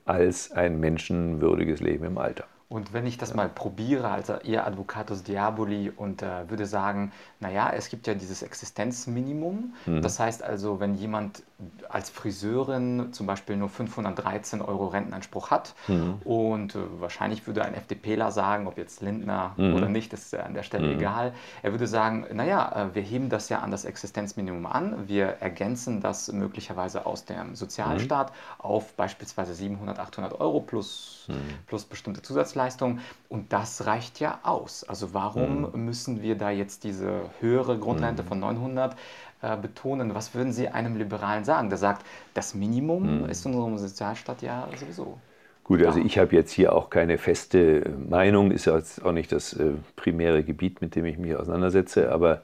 als 0.04 0.50
ein 0.52 0.80
menschenwürdiges 0.80 1.80
Leben 1.80 2.04
im 2.04 2.18
Alter. 2.18 2.44
Und 2.68 2.92
wenn 2.92 3.06
ich 3.06 3.16
das 3.16 3.32
mal 3.34 3.48
probiere, 3.48 4.08
also 4.08 4.34
eher 4.34 4.66
Advocatus 4.66 5.22
Diaboli 5.22 5.90
und 5.94 6.22
äh, 6.22 6.50
würde 6.50 6.66
sagen, 6.66 7.12
naja, 7.40 7.72
es 7.74 7.88
gibt 7.88 8.06
ja 8.06 8.14
dieses 8.14 8.42
Existenzminimum. 8.42 9.74
Mhm. 9.86 10.02
Das 10.02 10.20
heißt 10.20 10.42
also, 10.42 10.78
wenn 10.78 10.94
jemand 10.94 11.42
als 11.88 12.08
Friseurin 12.08 13.12
zum 13.12 13.26
Beispiel 13.26 13.56
nur 13.56 13.68
513 13.68 14.62
Euro 14.62 14.86
Rentenanspruch 14.86 15.50
hat 15.50 15.74
mhm. 15.88 16.20
und 16.24 16.76
äh, 16.76 16.78
wahrscheinlich 17.00 17.48
würde 17.48 17.64
ein 17.64 17.74
FDPler 17.74 18.30
sagen, 18.30 18.68
ob 18.68 18.78
jetzt 18.78 19.02
Lindner 19.02 19.54
mhm. 19.56 19.74
oder 19.74 19.88
nicht, 19.88 20.12
ist 20.12 20.32
an 20.36 20.54
der 20.54 20.62
Stelle 20.62 20.86
mhm. 20.86 21.00
egal. 21.00 21.32
Er 21.62 21.72
würde 21.72 21.88
sagen, 21.88 22.26
naja, 22.32 22.90
äh, 22.90 22.94
wir 22.94 23.02
heben 23.02 23.28
das 23.28 23.48
ja 23.48 23.58
an 23.58 23.72
das 23.72 23.84
Existenzminimum 23.84 24.66
an, 24.66 25.08
wir 25.08 25.26
ergänzen 25.40 26.00
das 26.00 26.30
möglicherweise 26.30 27.06
aus 27.06 27.24
dem 27.24 27.56
Sozialstaat 27.56 28.30
mhm. 28.30 28.34
auf 28.58 28.94
beispielsweise 28.94 29.52
700, 29.52 29.98
800 29.98 30.40
Euro 30.40 30.60
plus, 30.60 31.26
mhm. 31.26 31.34
plus 31.66 31.84
bestimmte 31.86 32.22
Zusatzleistungen 32.22 33.00
und 33.28 33.52
das 33.52 33.84
reicht 33.84 34.20
ja 34.20 34.38
aus. 34.44 34.84
Also 34.84 35.12
warum 35.12 35.72
müssen 35.72 36.22
wir 36.22 36.38
da 36.38 36.50
jetzt 36.50 36.84
diese 36.84 37.22
höhere 37.40 37.78
Grundrente 37.78 38.22
von 38.22 38.38
900 38.38 38.94
äh, 39.42 39.56
betonen. 39.56 40.14
Was 40.14 40.34
würden 40.34 40.52
Sie 40.52 40.68
einem 40.68 40.96
Liberalen 40.96 41.44
sagen, 41.44 41.68
der 41.68 41.78
sagt, 41.78 42.04
das 42.34 42.54
Minimum 42.54 43.22
mhm. 43.22 43.28
ist 43.28 43.46
in 43.46 43.54
unserem 43.54 43.78
Sozialstaat 43.78 44.42
ja 44.42 44.68
sowieso? 44.76 45.18
Gut, 45.64 45.84
also 45.84 46.00
ich 46.00 46.18
habe 46.18 46.34
jetzt 46.34 46.50
hier 46.50 46.72
auch 46.72 46.88
keine 46.88 47.18
feste 47.18 47.90
Meinung, 48.08 48.50
ist 48.52 48.64
ja 48.64 48.74
jetzt 48.74 49.04
auch 49.04 49.12
nicht 49.12 49.30
das 49.32 49.52
äh, 49.52 49.72
primäre 49.96 50.42
Gebiet, 50.42 50.80
mit 50.80 50.96
dem 50.96 51.04
ich 51.04 51.18
mich 51.18 51.36
auseinandersetze, 51.36 52.10
aber 52.10 52.40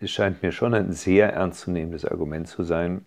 es 0.00 0.12
scheint 0.12 0.44
mir 0.44 0.52
schon 0.52 0.74
ein 0.74 0.92
sehr 0.92 1.32
ernstzunehmendes 1.32 2.04
Argument 2.04 2.46
zu 2.46 2.62
sein, 2.62 3.04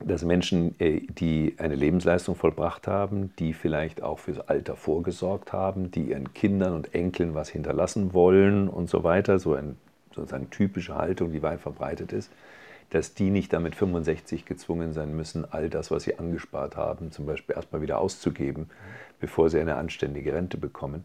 dass 0.00 0.24
Menschen, 0.24 0.78
äh, 0.78 1.00
die 1.08 1.54
eine 1.58 1.74
Lebensleistung 1.74 2.34
vollbracht 2.34 2.86
haben, 2.86 3.32
die 3.38 3.54
vielleicht 3.54 4.02
auch 4.02 4.18
fürs 4.18 4.40
Alter 4.40 4.76
vorgesorgt 4.76 5.52
haben, 5.52 5.90
die 5.90 6.10
ihren 6.10 6.34
Kindern 6.34 6.74
und 6.74 6.94
Enkeln 6.94 7.34
was 7.34 7.48
hinterlassen 7.48 8.12
wollen 8.12 8.68
und 8.68 8.90
so 8.90 9.04
weiter, 9.04 9.38
so 9.38 9.54
ein 9.54 9.76
sozusagen 10.16 10.50
typische 10.50 10.96
Haltung, 10.96 11.32
die 11.32 11.42
weit 11.42 11.60
verbreitet 11.60 12.12
ist, 12.12 12.30
dass 12.90 13.14
die 13.14 13.30
nicht 13.30 13.52
damit 13.52 13.74
65 13.74 14.44
gezwungen 14.44 14.92
sein 14.92 15.14
müssen, 15.16 15.44
all 15.50 15.68
das, 15.68 15.90
was 15.90 16.04
sie 16.04 16.18
angespart 16.18 16.76
haben, 16.76 17.10
zum 17.10 17.26
Beispiel 17.26 17.56
erstmal 17.56 17.82
wieder 17.82 17.98
auszugeben, 17.98 18.70
bevor 19.20 19.50
sie 19.50 19.60
eine 19.60 19.76
anständige 19.76 20.32
Rente 20.32 20.56
bekommen. 20.56 21.04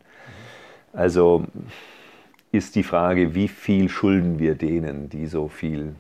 Also 0.94 1.46
ist 2.52 2.76
die 2.76 2.84
Frage, 2.84 3.34
wie 3.34 3.48
viel 3.48 3.90
schulden 3.90 4.40
wir 4.40 4.56
denen, 4.56 5.10
die 5.10 5.28
so 5.28 5.48
viel 5.48 5.96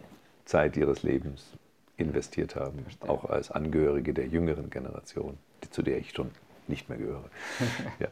Zeit 0.46 0.76
ihres 0.78 1.04
Lebens 1.04 1.54
investiert 1.98 2.56
haben, 2.56 2.86
auch 3.02 3.26
als 3.26 3.52
Angehörige 3.52 4.14
der 4.14 4.28
jüngeren 4.28 4.70
Generation, 4.70 5.38
zu 5.70 5.82
der 5.82 5.98
ich 5.98 6.12
schon 6.12 6.32
nicht 6.68 6.90
mehr 6.90 6.98
gehöre. 6.98 7.30
ja. 8.00 8.08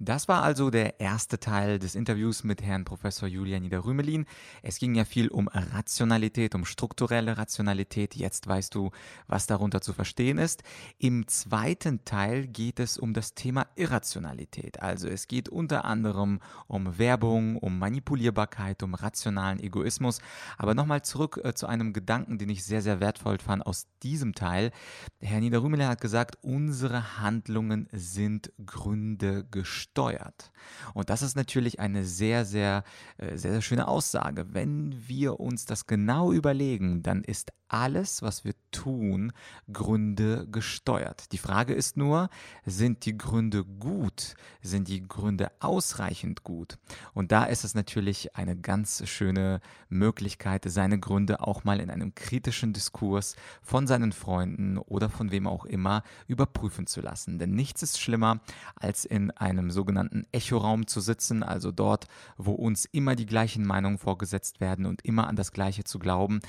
Das 0.00 0.28
war 0.28 0.44
also 0.44 0.70
der 0.70 1.00
erste 1.00 1.40
Teil 1.40 1.80
des 1.80 1.96
Interviews 1.96 2.44
mit 2.44 2.62
Herrn 2.62 2.84
Professor 2.84 3.28
Julian 3.28 3.62
Niederrümelin. 3.62 4.26
Es 4.62 4.78
ging 4.78 4.94
ja 4.94 5.04
viel 5.04 5.26
um 5.26 5.48
Rationalität, 5.48 6.54
um 6.54 6.64
strukturelle 6.64 7.36
Rationalität. 7.36 8.14
Jetzt 8.14 8.46
weißt 8.46 8.76
du, 8.76 8.92
was 9.26 9.48
darunter 9.48 9.80
zu 9.80 9.92
verstehen 9.92 10.38
ist. 10.38 10.62
Im 10.98 11.26
zweiten 11.26 12.04
Teil 12.04 12.46
geht 12.46 12.78
es 12.78 12.96
um 12.96 13.12
das 13.12 13.34
Thema 13.34 13.66
Irrationalität. 13.74 14.80
Also 14.80 15.08
es 15.08 15.26
geht 15.26 15.48
unter 15.48 15.84
anderem 15.84 16.38
um 16.68 16.96
Werbung, 16.96 17.56
um 17.56 17.80
Manipulierbarkeit, 17.80 18.84
um 18.84 18.94
rationalen 18.94 19.58
Egoismus. 19.58 20.20
Aber 20.58 20.74
nochmal 20.74 21.02
zurück 21.02 21.40
äh, 21.42 21.54
zu 21.54 21.66
einem 21.66 21.92
Gedanken, 21.92 22.38
den 22.38 22.50
ich 22.50 22.62
sehr, 22.62 22.82
sehr 22.82 23.00
wertvoll 23.00 23.38
fand 23.40 23.66
aus 23.66 23.88
diesem 24.04 24.32
Teil. 24.32 24.70
Herr 25.20 25.40
Niederrümelin 25.40 25.88
hat 25.88 26.00
gesagt, 26.00 26.38
unsere 26.42 27.18
Handlungen 27.18 27.88
sind 27.90 28.52
Gründe 28.64 29.44
gestört 29.50 29.87
steuert. 29.90 30.52
Und 30.94 31.10
das 31.10 31.22
ist 31.22 31.36
natürlich 31.36 31.80
eine 31.80 32.04
sehr, 32.04 32.44
sehr, 32.44 32.84
äh, 33.16 33.36
sehr, 33.36 33.52
sehr 33.52 33.62
schöne 33.62 33.88
Aussage. 33.88 34.46
Wenn 34.54 35.08
wir 35.08 35.40
uns 35.40 35.64
das 35.64 35.86
genau 35.86 36.32
überlegen, 36.32 37.02
dann 37.02 37.24
ist 37.24 37.52
alles, 37.68 38.22
was 38.22 38.44
wir 38.44 38.54
tun, 38.70 39.32
Gründe 39.70 40.46
gesteuert. 40.50 41.32
Die 41.32 41.38
Frage 41.38 41.74
ist 41.74 41.96
nur, 41.96 42.30
sind 42.64 43.04
die 43.04 43.16
Gründe 43.16 43.64
gut? 43.64 44.34
Sind 44.62 44.88
die 44.88 45.06
Gründe 45.06 45.50
ausreichend 45.60 46.44
gut? 46.44 46.78
Und 47.12 47.30
da 47.30 47.44
ist 47.44 47.64
es 47.64 47.74
natürlich 47.74 48.34
eine 48.36 48.56
ganz 48.56 49.06
schöne 49.06 49.60
Möglichkeit, 49.88 50.64
seine 50.66 50.98
Gründe 50.98 51.40
auch 51.40 51.64
mal 51.64 51.80
in 51.80 51.90
einem 51.90 52.14
kritischen 52.14 52.72
Diskurs 52.72 53.36
von 53.62 53.86
seinen 53.86 54.12
Freunden 54.12 54.78
oder 54.78 55.10
von 55.10 55.30
wem 55.30 55.46
auch 55.46 55.66
immer 55.66 56.02
überprüfen 56.26 56.86
zu 56.86 57.00
lassen. 57.00 57.38
Denn 57.38 57.50
nichts 57.50 57.82
ist 57.82 58.00
schlimmer, 58.00 58.40
als 58.76 59.04
in 59.04 59.30
einem 59.32 59.70
sogenannten 59.78 60.26
Echoraum 60.32 60.88
zu 60.88 61.00
sitzen, 61.00 61.44
also 61.44 61.70
dort, 61.70 62.08
wo 62.36 62.50
uns 62.52 62.84
immer 62.84 63.14
die 63.14 63.26
gleichen 63.26 63.64
Meinungen 63.64 63.96
vorgesetzt 63.96 64.60
werden 64.60 64.86
und 64.86 65.04
immer 65.04 65.28
an 65.28 65.36
das 65.36 65.52
Gleiche 65.52 65.84
zu 65.84 66.00
glauben, 66.00 66.40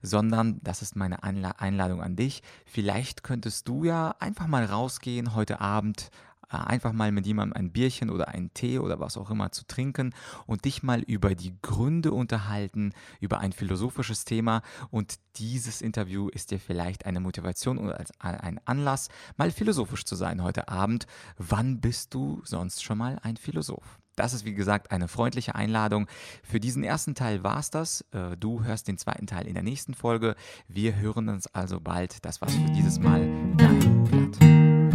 sondern 0.00 0.58
das 0.62 0.80
ist 0.80 0.96
meine 0.96 1.22
Einladung 1.22 2.00
an 2.02 2.16
dich. 2.16 2.42
Vielleicht 2.64 3.22
könntest 3.22 3.68
du 3.68 3.84
ja 3.84 4.14
einfach 4.20 4.46
mal 4.46 4.64
rausgehen 4.64 5.34
heute 5.34 5.60
Abend, 5.60 6.10
einfach 6.48 6.92
mal 6.92 7.12
mit 7.12 7.26
jemandem 7.26 7.56
ein 7.56 7.72
Bierchen 7.72 8.10
oder 8.10 8.28
einen 8.28 8.52
Tee 8.54 8.78
oder 8.78 9.00
was 9.00 9.16
auch 9.16 9.30
immer 9.30 9.52
zu 9.52 9.66
trinken 9.66 10.14
und 10.46 10.64
dich 10.64 10.82
mal 10.82 11.00
über 11.02 11.34
die 11.34 11.54
Gründe 11.62 12.12
unterhalten, 12.12 12.92
über 13.20 13.38
ein 13.38 13.52
philosophisches 13.52 14.24
Thema. 14.24 14.62
Und 14.90 15.16
dieses 15.36 15.82
Interview 15.82 16.28
ist 16.28 16.50
dir 16.50 16.60
vielleicht 16.60 17.06
eine 17.06 17.20
Motivation 17.20 17.78
oder 17.78 18.02
ein 18.18 18.60
Anlass, 18.64 19.08
mal 19.36 19.50
philosophisch 19.50 20.04
zu 20.04 20.16
sein 20.16 20.42
heute 20.42 20.68
Abend. 20.68 21.06
Wann 21.36 21.80
bist 21.80 22.14
du 22.14 22.42
sonst 22.44 22.82
schon 22.82 22.98
mal 22.98 23.18
ein 23.22 23.36
Philosoph? 23.36 23.98
Das 24.18 24.32
ist 24.32 24.44
wie 24.44 24.54
gesagt 24.54 24.90
eine 24.90 25.06
freundliche 25.06 25.54
Einladung. 25.54 26.08
Für 26.42 26.58
diesen 26.58 26.82
ersten 26.82 27.14
Teil 27.14 27.44
war 27.44 27.60
es 27.60 27.70
das. 27.70 28.04
Äh, 28.10 28.36
du 28.36 28.64
hörst 28.64 28.88
den 28.88 28.98
zweiten 28.98 29.28
Teil 29.28 29.46
in 29.46 29.54
der 29.54 29.62
nächsten 29.62 29.94
Folge. 29.94 30.34
Wir 30.66 30.96
hören 30.96 31.28
uns 31.28 31.46
also 31.46 31.80
bald. 31.80 32.24
Das 32.24 32.40
war's 32.40 32.54
für 32.54 32.72
dieses 32.72 32.98
Mal. 32.98 33.28
Dein 33.56 34.04
Blatt. 34.04 34.87